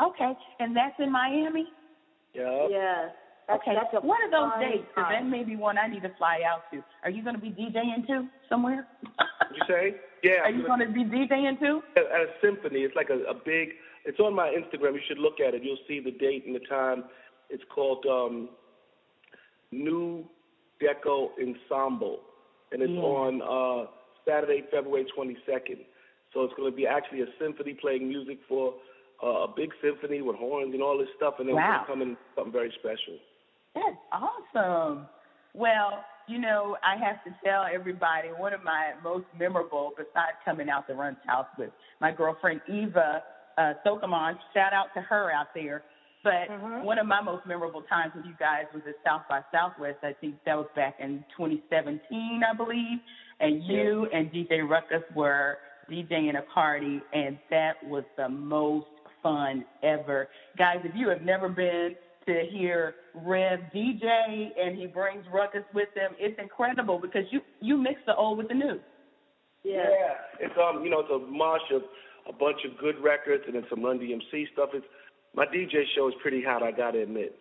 Okay. 0.00 0.32
And 0.60 0.76
that's 0.76 0.94
in 1.00 1.10
Miami. 1.10 1.66
Yeah. 2.32 2.68
Yeah. 2.70 3.08
That's, 3.48 3.60
Okay. 3.66 3.74
That's 3.74 3.92
a 4.02 4.06
One 4.06 4.22
of 4.24 4.30
those 4.30 4.50
fun 4.52 4.60
days, 4.60 4.84
'cause 4.94 5.06
that 5.10 5.26
may 5.26 5.42
be 5.42 5.56
one 5.56 5.76
I 5.76 5.88
need 5.88 6.02
to 6.02 6.14
fly 6.16 6.40
out 6.46 6.70
to. 6.70 6.82
Are 7.02 7.10
you 7.10 7.22
going 7.24 7.34
to 7.34 7.42
be 7.42 7.50
DJing 7.50 8.06
too 8.06 8.28
somewhere? 8.48 8.86
You 9.52 9.62
say? 9.66 9.96
Yeah. 10.22 10.42
Are 10.42 10.46
I'm 10.46 10.60
you 10.60 10.66
gonna- 10.66 10.86
be 10.86 11.02
DJing 11.04 11.58
too? 11.58 11.82
at 11.96 12.06
at 12.06 12.20
a 12.20 12.30
symphony. 12.40 12.84
It's 12.84 12.94
like 12.94 13.10
a, 13.10 13.18
a 13.24 13.34
big. 13.34 13.74
It's 14.04 14.18
on 14.20 14.34
my 14.34 14.48
Instagram. 14.48 14.94
You 14.94 15.00
should 15.08 15.18
look 15.18 15.40
at 15.40 15.54
it. 15.54 15.62
You'll 15.62 15.78
see 15.86 16.00
the 16.00 16.10
date 16.12 16.44
and 16.46 16.54
the 16.54 16.60
time. 16.60 17.04
It's 17.50 17.62
called 17.74 18.04
um, 18.06 18.48
Nu 19.70 20.24
Deco 20.80 21.30
Ensemble, 21.38 22.20
and 22.72 22.82
it's 22.82 22.90
Yeah. 22.92 23.00
on 23.00 23.42
uh, 23.42 23.90
Saturday, 24.26 24.62
February 24.70 25.04
22nd. 25.16 25.84
So 26.32 26.44
it's 26.44 26.54
going 26.54 26.70
to 26.70 26.76
be 26.76 26.86
actually 26.86 27.22
a 27.22 27.26
symphony 27.38 27.74
playing 27.74 28.08
music 28.08 28.38
for 28.48 28.74
uh, 29.22 29.44
a 29.44 29.48
big 29.54 29.70
symphony 29.82 30.22
with 30.22 30.36
horns 30.36 30.72
and 30.72 30.82
all 30.82 30.96
this 30.96 31.08
stuff, 31.16 31.34
and 31.38 31.48
then 31.48 31.54
we're 31.56 31.60
Wow. 31.62 31.84
going 31.86 31.86
to 31.86 31.86
come 31.86 32.02
in 32.02 32.16
something 32.34 32.52
very 32.52 32.72
special. 32.78 33.18
That's 33.74 33.96
awesome. 34.12 35.06
Well, 35.54 36.04
you 36.26 36.38
know, 36.38 36.76
I 36.84 36.96
have 37.04 37.22
to 37.24 37.34
tell 37.44 37.64
everybody 37.64 38.28
one 38.28 38.52
of 38.54 38.62
my 38.62 38.92
most 39.02 39.26
memorable, 39.38 39.92
besides 39.96 40.36
coming 40.44 40.70
out 40.70 40.86
to 40.86 40.94
Run's 40.94 41.18
house 41.26 41.46
with 41.58 41.70
my 42.00 42.12
girlfriend 42.12 42.60
Eva 42.68 43.22
uh, 43.60 43.74
Sokamon, 43.86 44.34
shout 44.54 44.72
out 44.72 44.86
to 44.94 45.00
her 45.00 45.30
out 45.32 45.48
there. 45.54 45.82
But 46.22 46.50
one 46.84 46.98
of 46.98 47.06
my 47.06 47.22
most 47.22 47.46
memorable 47.46 47.82
times 47.82 48.12
with 48.14 48.26
you 48.26 48.34
guys 48.38 48.64
was 48.74 48.82
at 48.86 48.94
South 49.04 49.22
by 49.28 49.40
Southwest. 49.52 49.98
I 50.02 50.12
think 50.20 50.34
that 50.44 50.54
was 50.54 50.68
back 50.76 50.96
in 51.00 51.24
2017, 51.36 52.42
I 52.44 52.56
believe. 52.56 52.98
And 53.40 53.64
you 53.64 54.06
and 54.12 54.30
DJ 54.30 54.68
Ruckus 54.68 55.02
were 55.14 55.56
DJing 55.90 56.38
a 56.38 56.42
party, 56.52 57.00
and 57.14 57.38
that 57.48 57.72
was 57.84 58.04
the 58.18 58.28
most 58.28 58.86
fun 59.22 59.64
ever. 59.82 60.28
Guys, 60.58 60.76
if 60.84 60.92
you 60.94 61.08
have 61.08 61.22
never 61.22 61.48
been 61.48 61.94
to 62.26 62.42
hear 62.52 62.94
Rev 63.14 63.60
DJ 63.74 64.48
and 64.58 64.76
he 64.76 64.86
brings 64.86 65.24
Ruckus 65.32 65.64
with 65.72 65.88
him, 65.94 66.12
it's 66.18 66.38
incredible 66.38 66.98
because 67.00 67.24
you 67.30 67.40
you 67.60 67.78
mix 67.78 67.98
the 68.06 68.14
old 68.14 68.36
with 68.36 68.48
the 68.48 68.54
new. 68.54 68.78
Yeah. 69.64 69.84
It's 70.38 70.54
um, 70.58 70.84
you 70.84 70.90
know, 70.90 71.00
it's 71.00 71.10
a 71.10 71.18
mosh 71.18 71.60
of 71.72 71.82
a 72.28 72.32
bunch 72.32 72.58
of 72.64 72.78
good 72.78 72.98
records 73.02 73.44
and 73.46 73.54
then 73.54 73.64
some 73.70 73.82
Run 73.82 73.98
DMC 73.98 74.52
stuff. 74.52 74.70
It's 74.74 74.86
my 75.34 75.46
DJ 75.46 75.84
show 75.94 76.08
is 76.08 76.14
pretty 76.20 76.42
hot. 76.42 76.62
I 76.62 76.72
gotta 76.72 77.02
admit. 77.02 77.38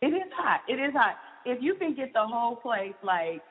It 0.00 0.08
is 0.08 0.32
hot. 0.34 0.60
It 0.68 0.74
is 0.74 0.92
hot. 0.94 1.16
If 1.44 1.62
you 1.62 1.74
can 1.74 1.94
get 1.94 2.12
the 2.12 2.26
whole 2.26 2.56
place 2.56 2.94
like 3.02 3.42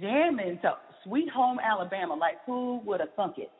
jamming 0.00 0.58
to 0.62 0.76
Sweet 1.04 1.28
Home 1.30 1.58
Alabama, 1.58 2.14
like 2.14 2.44
who 2.46 2.80
would 2.84 3.00
have 3.00 3.14
thunk 3.14 3.38
it? 3.38 3.50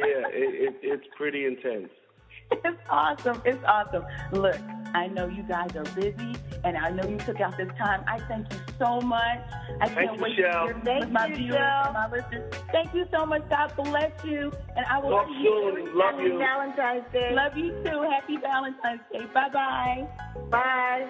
Yeah, 0.00 0.24
it, 0.32 0.74
it, 0.74 0.76
it's 0.82 1.06
pretty 1.16 1.44
intense. 1.44 1.90
it's 2.52 2.78
awesome. 2.88 3.42
It's 3.44 3.62
awesome. 3.66 4.04
Look, 4.32 4.56
I 4.94 5.06
know 5.08 5.26
you 5.28 5.42
guys 5.44 5.70
are 5.76 5.84
busy, 5.94 6.34
and 6.64 6.76
I 6.76 6.90
know 6.90 7.06
you 7.08 7.16
took 7.18 7.40
out 7.40 7.56
this 7.56 7.68
time. 7.78 8.02
I 8.08 8.18
thank 8.28 8.52
you 8.52 8.58
so 8.78 9.00
much. 9.00 9.38
I 9.80 9.86
can't 9.86 9.94
Thank 9.94 10.16
you, 10.16 10.22
wait 10.22 10.36
Michelle. 10.38 10.66
to 10.68 10.74
hear 10.74 10.82
Thank 10.84 11.04
with 11.04 11.12
my 11.12 11.26
you, 11.26 11.36
viewers 11.36 11.52
Michelle. 11.60 11.84
and 11.84 11.94
my 11.94 12.10
listeners. 12.10 12.54
Thank 12.72 12.94
you 12.94 13.06
so 13.16 13.24
much. 13.26 13.48
God 13.48 13.72
bless 13.76 14.12
you, 14.24 14.52
and 14.76 14.84
I 14.86 14.98
will 14.98 15.10
Talk 15.10 15.26
see 15.28 15.34
you. 15.42 15.72
soon. 15.86 15.96
Love 15.98 16.14
Happy 16.14 16.24
you. 16.24 16.38
Valentine's 16.38 17.04
Day. 17.12 17.32
Love 17.34 17.56
you 17.56 17.70
too. 17.84 18.02
Happy 18.02 18.36
Valentine's 18.36 19.00
Day. 19.12 19.26
Bye 19.32 19.48
bye. 19.50 20.08
Bye. 20.50 21.08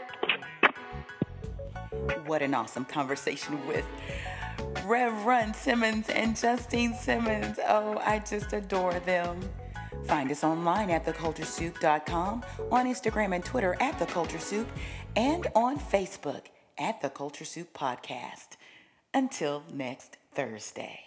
What 2.27 2.43
an 2.43 2.55
awesome 2.55 2.85
conversation 2.85 3.67
with 3.67 3.85
Rev 4.85 5.25
Run 5.25 5.53
Simmons 5.55 6.09
and 6.09 6.37
Justine 6.37 6.95
Simmons. 6.95 7.59
Oh, 7.67 7.99
I 8.05 8.21
just 8.21 8.53
adore 8.53 8.99
them. 9.01 9.41
Find 10.05 10.31
us 10.31 10.45
online 10.45 10.91
at 10.91 11.05
theculturesoup.com, 11.05 12.45
on 12.71 12.87
Instagram 12.87 13.35
and 13.35 13.45
Twitter 13.45 13.77
at 13.81 13.99
The 13.99 14.07
Culture 14.07 14.39
Soup, 14.39 14.69
and 15.17 15.47
on 15.55 15.79
Facebook 15.79 16.47
at 16.79 17.01
The 17.01 17.11
Culture 17.11 17.45
Soup 17.45 17.73
Podcast. 17.73 18.57
Until 19.13 19.65
next 19.73 20.17
Thursday. 20.35 21.01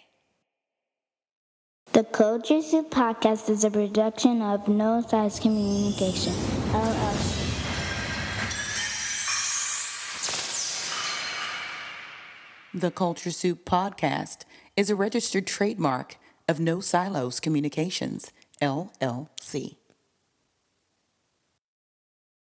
The 1.91 2.03
Culture 2.03 2.61
Soup 2.61 2.89
Podcast 2.89 3.49
is 3.49 3.63
a 3.63 3.69
production 3.69 4.41
of 4.41 4.67
No 4.67 5.01
Silos 5.07 5.39
Communication, 5.39 6.33
LLC. 6.71 7.43
The 12.73 12.89
Culture 12.89 13.29
Soup 13.29 13.63
Podcast 13.63 14.45
is 14.75 14.89
a 14.89 14.95
registered 14.95 15.45
trademark 15.45 16.17
of 16.49 16.59
No 16.59 16.79
Silos 16.79 17.39
Communications, 17.39 18.31
LLC. 18.63 19.77